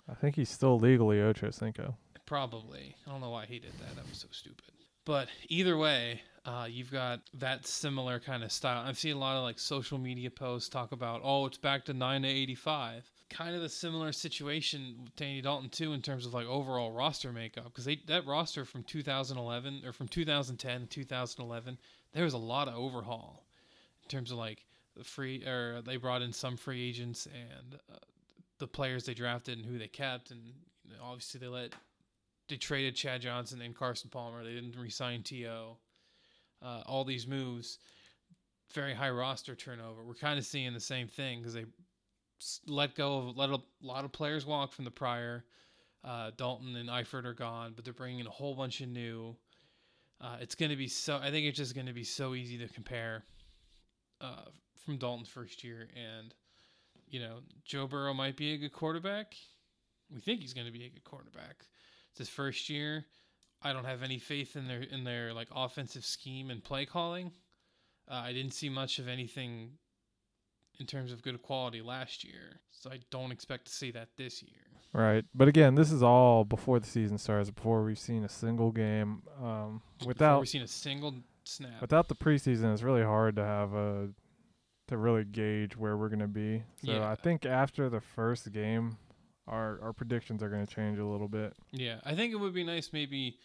I 0.10 0.16
think 0.16 0.36
he's 0.36 0.50
still 0.50 0.80
legally 0.80 1.22
Ocho 1.22 1.52
Cinco. 1.52 1.96
Probably. 2.26 2.96
I 3.06 3.12
don't 3.12 3.22
know 3.22 3.30
why 3.30 3.46
he 3.46 3.60
did 3.60 3.74
that. 3.80 3.96
That 3.96 4.10
was 4.10 4.18
so 4.18 4.28
stupid. 4.32 4.72
But 5.06 5.28
either 5.50 5.78
way, 5.78 6.22
uh, 6.46 6.68
you've 6.70 6.92
got 6.92 7.22
that 7.36 7.66
similar 7.66 8.20
kind 8.20 8.44
of 8.44 8.52
style. 8.52 8.84
I've 8.86 8.98
seen 8.98 9.16
a 9.16 9.20
lot 9.20 9.38
of 9.38 9.44
like 9.44 9.60
social 9.60 9.98
media 9.98 10.30
posts 10.30 10.68
talk 10.68 10.92
about, 10.92 11.22
oh, 11.24 11.46
it's 11.46 11.58
back 11.58 11.86
to 11.86 11.94
nine 11.94 12.24
to 12.24 12.28
eighty-five. 12.28 13.10
Kind 13.30 13.56
of 13.56 13.62
the 13.62 13.70
similar 13.70 14.12
situation 14.12 14.96
with 15.04 15.16
Danny 15.16 15.42
Dalton 15.42 15.70
too, 15.70 15.94
in 15.94 16.02
terms 16.02 16.26
of 16.26 16.34
like 16.34 16.46
overall 16.46 16.92
roster 16.92 17.32
makeup, 17.32 17.66
because 17.66 17.88
that 18.08 18.26
roster 18.28 18.66
from 18.66 18.84
2011 18.84 19.84
or 19.86 19.94
from 19.94 20.08
2010 20.08 20.82
to 20.82 20.88
2011, 20.88 21.78
there 22.14 22.26
was 22.26 22.34
a 22.34 22.38
lot 22.38 22.68
of 22.68 22.76
overhaul 22.76 23.46
in 24.04 24.10
terms 24.10 24.32
of 24.32 24.38
like 24.38 24.66
the 24.98 25.04
free 25.04 25.44
or 25.46 25.82
they 25.82 25.96
brought 25.96 26.22
in 26.22 26.34
some 26.34 26.58
free 26.58 26.88
agents 26.88 27.26
and 27.26 27.80
uh, 27.92 27.96
the 28.60 28.68
players 28.68 29.06
they 29.06 29.14
drafted 29.14 29.58
and 29.58 29.66
who 29.66 29.78
they 29.78 29.88
kept, 29.88 30.30
and 30.30 30.42
obviously 31.02 31.40
they 31.40 31.48
let 31.48 31.74
they 32.50 32.58
traded 32.58 32.96
Chad 32.96 33.22
Johnson 33.22 33.62
and 33.62 33.74
Carson 33.74 34.10
Palmer. 34.10 34.44
They 34.44 34.54
didn't 34.54 34.76
re-sign 34.78 35.24
T.O. 35.24 35.78
Uh, 36.64 36.82
all 36.86 37.04
these 37.04 37.28
moves, 37.28 37.80
very 38.74 38.94
high 38.94 39.10
roster 39.10 39.56
turnover. 39.56 40.04
We're 40.04 40.14
kind 40.14 40.40
of 40.40 40.46
seeing 40.46 40.74
the 40.74 40.80
same 40.80 41.08
thing 41.08 41.40
because 41.40 41.54
they 41.54 41.66
let 42.68 42.96
go 42.96 43.18
of 43.18 43.38
let 43.38 43.50
a 43.50 43.60
lot 43.82 44.06
of 44.06 44.12
players 44.12 44.46
walk 44.46 44.72
from 44.72 44.86
the 44.86 44.92
prior. 44.92 45.44
Uh, 46.04 46.32
Dalton 46.36 46.76
and 46.76 46.90
Eifert 46.90 47.26
are 47.26 47.34
gone, 47.34 47.74
but 47.76 47.86
they're 47.86 47.94
bringing 47.94 48.20
in 48.20 48.28
a 48.28 48.32
whole 48.32 48.56
bunch 48.56 48.82
of 48.82 48.90
new. 48.90 49.36
Uh, 50.20 50.38
it's 50.42 50.56
going 50.56 50.72
to 50.72 50.76
be 50.78 50.88
so. 50.88 51.18
I 51.18 51.32
think 51.32 51.46
it's 51.46 51.58
just 51.58 51.76
going 51.76 51.88
to 51.88 51.94
be 51.94 52.04
so 52.04 52.34
easy 52.34 52.58
to 52.58 52.68
compare 52.68 53.24
uh, 54.22 54.46
from 54.86 54.98
Dalton's 54.98 55.30
first 55.30 55.64
year, 55.64 55.88
and 55.96 56.34
you 57.10 57.20
know 57.20 57.40
Joe 57.66 57.88
Burrow 57.88 58.14
might 58.14 58.38
be 58.38 58.54
a 58.54 58.58
good 58.58 58.74
quarterback. 58.74 59.36
We 60.14 60.22
think 60.22 60.42
he's 60.42 60.54
going 60.54 60.68
to 60.68 60.74
be 60.74 60.86
a 60.86 60.90
good 60.90 61.04
quarterback. 61.04 61.66
It's 62.12 62.20
his 62.20 62.30
first 62.30 62.70
year. 62.70 63.06
I 63.64 63.74
don't 63.74 63.86
have 63.86 64.04
any 64.04 64.20
faith 64.20 64.56
in 64.56 64.68
their 64.68 64.82
in 64.82 65.04
their 65.04 65.34
like 65.34 65.48
offensive 65.56 66.06
scheme 66.06 66.50
and 66.50 66.64
play 66.64 66.86
calling. 66.86 67.32
Uh, 68.10 68.16
I 68.16 68.34
didn't 68.34 68.54
see 68.54 68.70
much 68.70 69.00
of 69.00 69.08
anything 69.08 69.72
in 70.80 70.86
terms 70.86 71.12
of 71.12 71.22
good 71.22 71.42
quality 71.42 71.82
last 71.82 72.24
year, 72.24 72.60
so 72.72 72.90
I 72.92 73.00
don't 73.12 73.32
expect 73.32 73.66
to 73.66 73.72
see 73.74 73.92
that 73.92 74.10
this 74.18 74.42
year. 74.42 74.60
Right. 74.92 75.26
But 75.34 75.48
again, 75.48 75.76
this 75.76 75.92
is 75.92 76.04
all 76.04 76.44
before 76.44 76.80
the 76.80 76.86
season 76.86 77.18
starts, 77.18 77.50
before 77.50 77.84
we've 77.84 77.98
seen 77.98 78.24
a 78.24 78.30
single 78.30 78.72
game. 78.72 79.24
Um, 79.42 79.82
Before 79.98 80.08
without 80.10 80.40
we've 80.42 80.50
seen 80.50 80.62
a 80.62 80.68
single 80.68 81.16
snap. 81.46 81.82
without 81.82 82.08
the 82.10 82.16
preseason, 82.16 82.72
it's 82.74 82.84
really 82.84 83.04
hard 83.04 83.36
to 83.38 83.44
have 83.44 83.74
a 83.74 84.10
to 84.90 84.98
really 84.98 85.24
gauge 85.24 85.78
where 85.78 85.96
we're 85.98 86.10
gonna 86.10 86.28
be. 86.28 86.64
So 86.84 86.92
Yeah. 86.92 87.10
I 87.10 87.16
think 87.16 87.46
after 87.46 87.90
the 87.90 88.02
first 88.02 88.52
game, 88.52 88.98
our 89.48 89.80
our 89.82 89.94
predictions 89.94 90.44
are 90.44 90.50
gonna 90.50 90.68
change 90.68 91.00
a 91.00 91.06
little 91.06 91.30
bit. 91.30 91.54
Yeah, 91.72 92.00
I 92.04 92.14
think 92.16 92.34
it 92.34 92.38
would 92.38 92.54
be 92.54 92.64
nice. 92.64 92.92
Maybe 92.94 93.38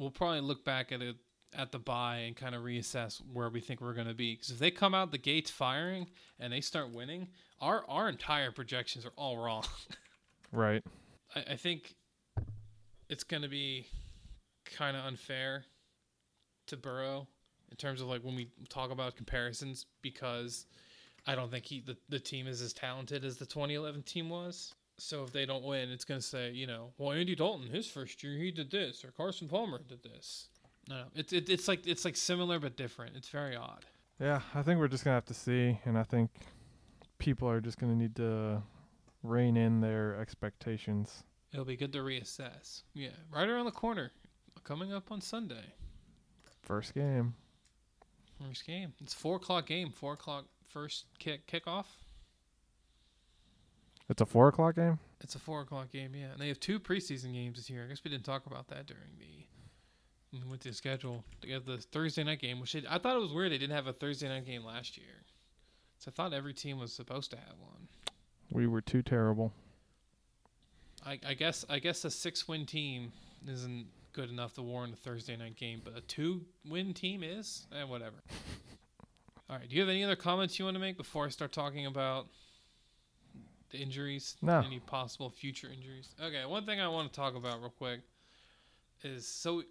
we'll 0.00 0.10
probably 0.10 0.40
look 0.40 0.64
back 0.64 0.90
at 0.90 1.02
it 1.02 1.16
at 1.54 1.70
the 1.70 1.78
bye 1.78 2.16
and 2.18 2.36
kind 2.36 2.54
of 2.54 2.62
reassess 2.62 3.20
where 3.32 3.50
we 3.50 3.60
think 3.60 3.80
we're 3.80 3.92
going 3.92 4.06
to 4.06 4.14
be. 4.14 4.34
Because 4.34 4.50
if 4.50 4.58
they 4.58 4.70
come 4.70 4.94
out 4.94 5.12
the 5.12 5.18
gates 5.18 5.50
firing 5.50 6.08
and 6.38 6.52
they 6.52 6.60
start 6.60 6.92
winning, 6.92 7.28
our 7.60 7.84
our 7.88 8.08
entire 8.08 8.50
projections 8.50 9.06
are 9.06 9.12
all 9.16 9.36
wrong. 9.36 9.64
Right. 10.52 10.82
I, 11.36 11.52
I 11.52 11.56
think 11.56 11.94
it's 13.08 13.22
going 13.22 13.44
to 13.44 13.48
be 13.48 13.86
kind 14.64 14.96
of 14.96 15.04
unfair 15.04 15.64
to 16.66 16.76
Burrow 16.76 17.28
in 17.70 17.76
terms 17.76 18.00
of 18.00 18.08
like 18.08 18.24
when 18.24 18.34
we 18.34 18.48
talk 18.68 18.90
about 18.90 19.14
comparisons 19.14 19.86
because 20.02 20.66
I 21.26 21.36
don't 21.36 21.48
think 21.48 21.66
he 21.66 21.82
the, 21.86 21.96
the 22.08 22.18
team 22.18 22.48
is 22.48 22.62
as 22.62 22.72
talented 22.72 23.24
as 23.24 23.36
the 23.36 23.46
2011 23.46 24.02
team 24.02 24.28
was. 24.28 24.74
So 25.00 25.24
if 25.24 25.32
they 25.32 25.46
don't 25.46 25.64
win, 25.64 25.90
it's 25.90 26.04
going 26.04 26.20
to 26.20 26.26
say, 26.26 26.50
you 26.50 26.66
know, 26.66 26.92
well 26.98 27.12
Andy 27.12 27.34
Dalton 27.34 27.68
his 27.68 27.86
first 27.86 28.22
year 28.22 28.34
he 28.34 28.50
did 28.50 28.70
this 28.70 29.04
or 29.04 29.10
Carson 29.10 29.48
Palmer 29.48 29.80
did 29.88 30.02
this. 30.02 30.48
No, 30.88 30.96
no. 30.96 31.04
It's 31.14 31.32
it, 31.32 31.48
it's 31.48 31.68
like 31.68 31.86
it's 31.86 32.04
like 32.04 32.16
similar 32.16 32.58
but 32.58 32.76
different. 32.76 33.16
It's 33.16 33.28
very 33.28 33.56
odd. 33.56 33.84
Yeah, 34.20 34.40
I 34.54 34.62
think 34.62 34.78
we're 34.78 34.88
just 34.88 35.04
gonna 35.04 35.14
have 35.14 35.24
to 35.26 35.34
see, 35.34 35.78
and 35.86 35.96
I 35.96 36.02
think 36.02 36.30
people 37.18 37.48
are 37.48 37.60
just 37.60 37.78
gonna 37.78 37.94
need 37.94 38.14
to 38.16 38.62
rein 39.22 39.56
in 39.56 39.80
their 39.80 40.16
expectations. 40.20 41.24
It'll 41.52 41.64
be 41.64 41.76
good 41.76 41.92
to 41.94 42.00
reassess. 42.00 42.82
Yeah, 42.92 43.10
right 43.32 43.48
around 43.48 43.64
the 43.64 43.72
corner, 43.72 44.12
coming 44.62 44.92
up 44.92 45.10
on 45.10 45.20
Sunday. 45.20 45.64
First 46.62 46.94
game. 46.94 47.34
First 48.40 48.66
game. 48.66 48.92
It's 49.00 49.14
four 49.14 49.36
o'clock 49.36 49.66
game. 49.66 49.90
Four 49.90 50.14
o'clock 50.14 50.46
first 50.68 51.06
kick 51.18 51.46
kickoff. 51.46 51.86
It's 54.10 54.20
a 54.20 54.26
four 54.26 54.48
o'clock 54.48 54.74
game. 54.74 54.98
It's 55.20 55.36
a 55.36 55.38
four 55.38 55.60
o'clock 55.60 55.92
game. 55.92 56.12
Yeah, 56.16 56.32
and 56.32 56.40
they 56.40 56.48
have 56.48 56.58
two 56.58 56.80
preseason 56.80 57.32
games 57.32 57.58
this 57.58 57.70
year. 57.70 57.84
I 57.84 57.86
guess 57.86 58.02
we 58.04 58.10
didn't 58.10 58.24
talk 58.24 58.46
about 58.46 58.66
that 58.68 58.86
during 58.86 59.16
the 59.20 59.46
when 60.32 60.42
we 60.42 60.48
went 60.50 60.62
to 60.62 60.70
the 60.70 60.74
schedule. 60.74 61.24
They 61.40 61.52
have 61.52 61.64
the 61.64 61.78
Thursday 61.78 62.24
night 62.24 62.40
game, 62.40 62.60
which 62.60 62.72
they, 62.72 62.82
I 62.90 62.98
thought 62.98 63.14
it 63.14 63.20
was 63.20 63.32
weird 63.32 63.52
they 63.52 63.58
didn't 63.58 63.76
have 63.76 63.86
a 63.86 63.92
Thursday 63.92 64.28
night 64.28 64.46
game 64.46 64.64
last 64.64 64.98
year. 64.98 65.06
So 65.98 66.10
I 66.10 66.12
thought 66.12 66.32
every 66.32 66.52
team 66.52 66.80
was 66.80 66.92
supposed 66.92 67.30
to 67.30 67.36
have 67.36 67.54
one. 67.60 67.88
We 68.50 68.66
were 68.66 68.80
too 68.80 69.02
terrible. 69.02 69.52
I, 71.06 71.20
I 71.24 71.34
guess 71.34 71.64
I 71.70 71.78
guess 71.78 72.04
a 72.04 72.10
six 72.10 72.48
win 72.48 72.66
team 72.66 73.12
isn't 73.46 73.86
good 74.12 74.28
enough 74.28 74.54
to 74.54 74.62
warrant 74.62 74.92
a 74.92 74.96
Thursday 74.96 75.36
night 75.36 75.54
game, 75.54 75.82
but 75.84 75.96
a 75.96 76.00
two 76.00 76.42
win 76.68 76.94
team 76.94 77.22
is, 77.22 77.68
and 77.70 77.82
eh, 77.82 77.84
whatever. 77.84 78.16
All 79.48 79.56
right. 79.56 79.68
Do 79.68 79.76
you 79.76 79.82
have 79.82 79.88
any 79.88 80.02
other 80.02 80.16
comments 80.16 80.58
you 80.58 80.64
want 80.64 80.74
to 80.74 80.80
make 80.80 80.96
before 80.96 81.26
I 81.26 81.28
start 81.28 81.52
talking 81.52 81.86
about 81.86 82.26
the 83.70 83.78
injuries? 83.78 84.36
No. 84.42 84.60
Any 84.60 84.80
possible 84.80 85.30
future 85.30 85.68
injuries? 85.72 86.14
Okay. 86.22 86.44
One 86.44 86.64
thing 86.64 86.80
I 86.80 86.88
want 86.88 87.12
to 87.12 87.16
talk 87.16 87.36
about 87.36 87.60
real 87.60 87.70
quick 87.70 88.00
is 89.02 89.26
so, 89.26 89.62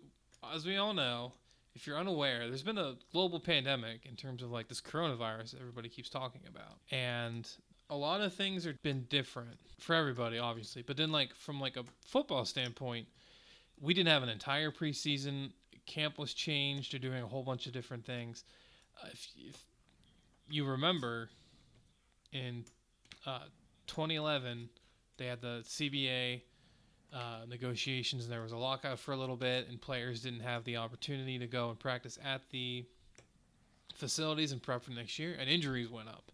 as 0.53 0.65
we 0.65 0.77
all 0.77 0.93
know, 0.93 1.33
if 1.75 1.85
you're 1.85 1.97
unaware, 1.97 2.47
there's 2.47 2.63
been 2.63 2.77
a 2.77 2.95
global 3.12 3.39
pandemic 3.39 4.05
in 4.05 4.15
terms 4.15 4.41
of 4.41 4.51
like 4.51 4.67
this 4.67 4.81
coronavirus 4.81 5.59
everybody 5.59 5.89
keeps 5.89 6.09
talking 6.09 6.41
about. 6.47 6.79
And 6.91 7.47
a 7.89 7.95
lot 7.95 8.21
of 8.21 8.33
things 8.33 8.65
have 8.65 8.81
been 8.83 9.05
different 9.09 9.59
for 9.79 9.95
everybody, 9.95 10.38
obviously. 10.38 10.81
But 10.81 10.97
then, 10.97 11.12
like, 11.12 11.33
from 11.35 11.59
like 11.59 11.77
a 11.77 11.83
football 12.05 12.45
standpoint, 12.45 13.07
we 13.79 13.93
didn't 13.93 14.09
have 14.09 14.23
an 14.23 14.29
entire 14.29 14.71
preseason. 14.71 15.51
Camp 15.85 16.17
was 16.17 16.33
changed. 16.33 16.93
They're 16.93 16.99
doing 16.99 17.23
a 17.23 17.27
whole 17.27 17.43
bunch 17.43 17.65
of 17.65 17.73
different 17.73 18.05
things. 18.05 18.43
Uh, 19.01 19.07
if, 19.12 19.27
if, 19.38 19.65
you 20.51 20.65
remember, 20.65 21.29
in 22.31 22.65
uh, 23.25 23.39
2011, 23.89 24.69
they 25.17 25.25
had 25.25 25.41
the 25.41 25.63
CBA 25.65 26.41
uh, 27.12 27.41
negotiations, 27.49 28.23
and 28.23 28.32
there 28.32 28.41
was 28.41 28.52
a 28.52 28.58
lockout 28.58 28.99
for 28.99 29.13
a 29.13 29.17
little 29.17 29.36
bit, 29.36 29.67
and 29.67 29.82
players 29.82 30.21
didn't 30.21 30.41
have 30.41 30.63
the 30.63 30.78
opportunity 30.78 31.39
to 31.39 31.47
go 31.47 31.69
and 31.69 31.80
practice 31.80 32.19
at 32.23 32.41
the 32.52 32.86
facilities 33.95 34.52
and 34.52 34.62
prep 34.62 34.84
for 34.84 34.91
next 34.91 35.17
year, 35.17 35.36
and 35.39 35.49
injuries 35.49 35.89
went 35.89 36.08
up, 36.08 36.32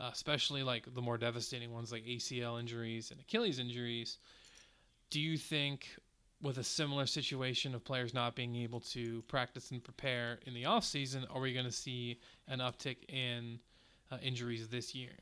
uh, 0.00 0.10
especially 0.12 0.62
like 0.62 0.92
the 0.92 1.00
more 1.00 1.16
devastating 1.16 1.72
ones 1.72 1.92
like 1.92 2.04
ACL 2.04 2.58
injuries 2.58 3.12
and 3.12 3.20
Achilles 3.20 3.60
injuries. 3.60 4.18
Do 5.10 5.20
you 5.20 5.38
think, 5.38 5.86
with 6.42 6.58
a 6.58 6.64
similar 6.64 7.06
situation 7.06 7.74
of 7.74 7.84
players 7.84 8.12
not 8.12 8.34
being 8.34 8.56
able 8.56 8.80
to 8.80 9.22
practice 9.28 9.70
and 9.70 9.82
prepare 9.82 10.40
in 10.46 10.52
the 10.52 10.64
off 10.64 10.84
season, 10.84 11.24
are 11.30 11.40
we 11.40 11.54
going 11.54 11.64
to 11.64 11.72
see 11.72 12.18
an 12.48 12.58
uptick 12.58 13.08
in 13.08 13.60
uh, 14.10 14.18
injuries 14.20 14.68
this 14.68 14.94
year? 14.96 15.12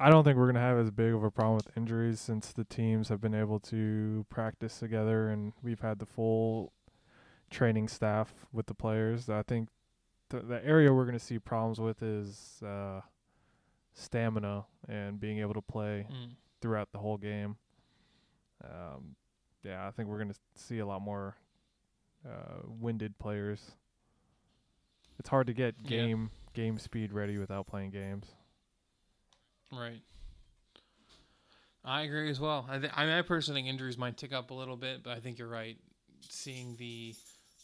I 0.00 0.10
don't 0.10 0.22
think 0.22 0.36
we're 0.36 0.44
going 0.44 0.54
to 0.54 0.60
have 0.60 0.78
as 0.78 0.90
big 0.90 1.12
of 1.12 1.24
a 1.24 1.30
problem 1.30 1.56
with 1.56 1.76
injuries 1.76 2.20
since 2.20 2.52
the 2.52 2.64
teams 2.64 3.08
have 3.08 3.20
been 3.20 3.34
able 3.34 3.58
to 3.60 4.24
practice 4.30 4.78
together 4.78 5.28
and 5.28 5.52
we've 5.62 5.80
had 5.80 5.98
the 5.98 6.06
full 6.06 6.72
training 7.50 7.88
staff 7.88 8.32
with 8.52 8.66
the 8.66 8.74
players. 8.74 9.28
I 9.28 9.42
think 9.42 9.68
the, 10.28 10.40
the 10.40 10.64
area 10.64 10.92
we're 10.92 11.04
going 11.04 11.18
to 11.18 11.24
see 11.24 11.38
problems 11.38 11.80
with 11.80 12.02
is 12.02 12.62
uh, 12.64 13.00
stamina 13.92 14.66
and 14.88 15.18
being 15.18 15.38
able 15.40 15.54
to 15.54 15.62
play 15.62 16.06
mm. 16.10 16.30
throughout 16.60 16.92
the 16.92 16.98
whole 16.98 17.16
game. 17.16 17.56
Um, 18.62 19.16
yeah, 19.64 19.86
I 19.86 19.90
think 19.90 20.08
we're 20.08 20.18
going 20.18 20.32
to 20.32 20.38
see 20.54 20.78
a 20.78 20.86
lot 20.86 21.02
more 21.02 21.36
uh, 22.26 22.62
winded 22.66 23.18
players. 23.18 23.72
It's 25.18 25.28
hard 25.28 25.48
to 25.48 25.52
get 25.52 25.82
game 25.82 26.30
yeah. 26.54 26.62
game 26.62 26.78
speed 26.78 27.12
ready 27.12 27.38
without 27.38 27.66
playing 27.66 27.90
games. 27.90 28.26
Right. 29.72 30.00
I 31.84 32.02
agree 32.02 32.28
as 32.30 32.40
well. 32.40 32.66
I, 32.68 32.78
th- 32.78 32.92
I, 32.94 33.04
mean, 33.04 33.14
I 33.14 33.22
personally 33.22 33.60
think 33.60 33.72
injuries 33.72 33.96
might 33.96 34.16
tick 34.16 34.32
up 34.32 34.50
a 34.50 34.54
little 34.54 34.76
bit, 34.76 35.02
but 35.02 35.16
I 35.16 35.20
think 35.20 35.38
you're 35.38 35.48
right. 35.48 35.76
Seeing 36.28 36.76
the 36.76 37.14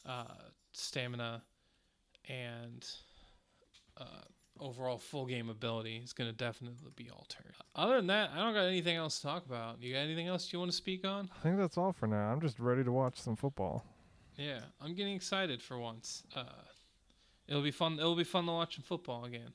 uh, 0.06 0.24
stamina 0.72 1.42
and 2.28 2.86
uh, 3.98 4.22
overall 4.60 4.98
full 4.98 5.26
game 5.26 5.50
ability 5.50 6.00
is 6.02 6.12
going 6.12 6.30
to 6.30 6.36
definitely 6.36 6.78
be 6.96 7.10
altered. 7.10 7.54
Other 7.74 7.96
than 7.96 8.06
that, 8.08 8.30
I 8.34 8.38
don't 8.38 8.54
got 8.54 8.64
anything 8.64 8.96
else 8.96 9.18
to 9.18 9.26
talk 9.26 9.46
about. 9.46 9.82
You 9.82 9.94
got 9.94 10.00
anything 10.00 10.28
else 10.28 10.52
you 10.52 10.58
want 10.58 10.70
to 10.70 10.76
speak 10.76 11.06
on? 11.06 11.28
I 11.38 11.42
think 11.42 11.58
that's 11.58 11.76
all 11.76 11.92
for 11.92 12.06
now. 12.06 12.30
I'm 12.30 12.40
just 12.40 12.58
ready 12.58 12.84
to 12.84 12.92
watch 12.92 13.20
some 13.20 13.36
football. 13.36 13.84
Yeah, 14.36 14.60
I'm 14.80 14.94
getting 14.94 15.14
excited 15.14 15.62
for 15.62 15.78
once. 15.78 16.22
Uh, 16.34 16.44
it'll 17.46 17.62
be 17.62 17.70
fun. 17.70 17.98
It'll 17.98 18.16
be 18.16 18.24
fun 18.24 18.46
to 18.46 18.52
watch 18.52 18.76
some 18.76 18.84
football 18.84 19.24
again. 19.24 19.52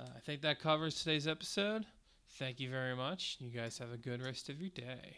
Uh, 0.00 0.04
I 0.16 0.20
think 0.20 0.42
that 0.42 0.60
covers 0.60 0.94
today's 0.94 1.26
episode. 1.26 1.84
Thank 2.38 2.60
you 2.60 2.70
very 2.70 2.94
much. 2.94 3.36
You 3.40 3.50
guys 3.50 3.78
have 3.78 3.92
a 3.92 3.96
good 3.96 4.22
rest 4.22 4.48
of 4.48 4.60
your 4.60 4.70
day. 4.70 5.16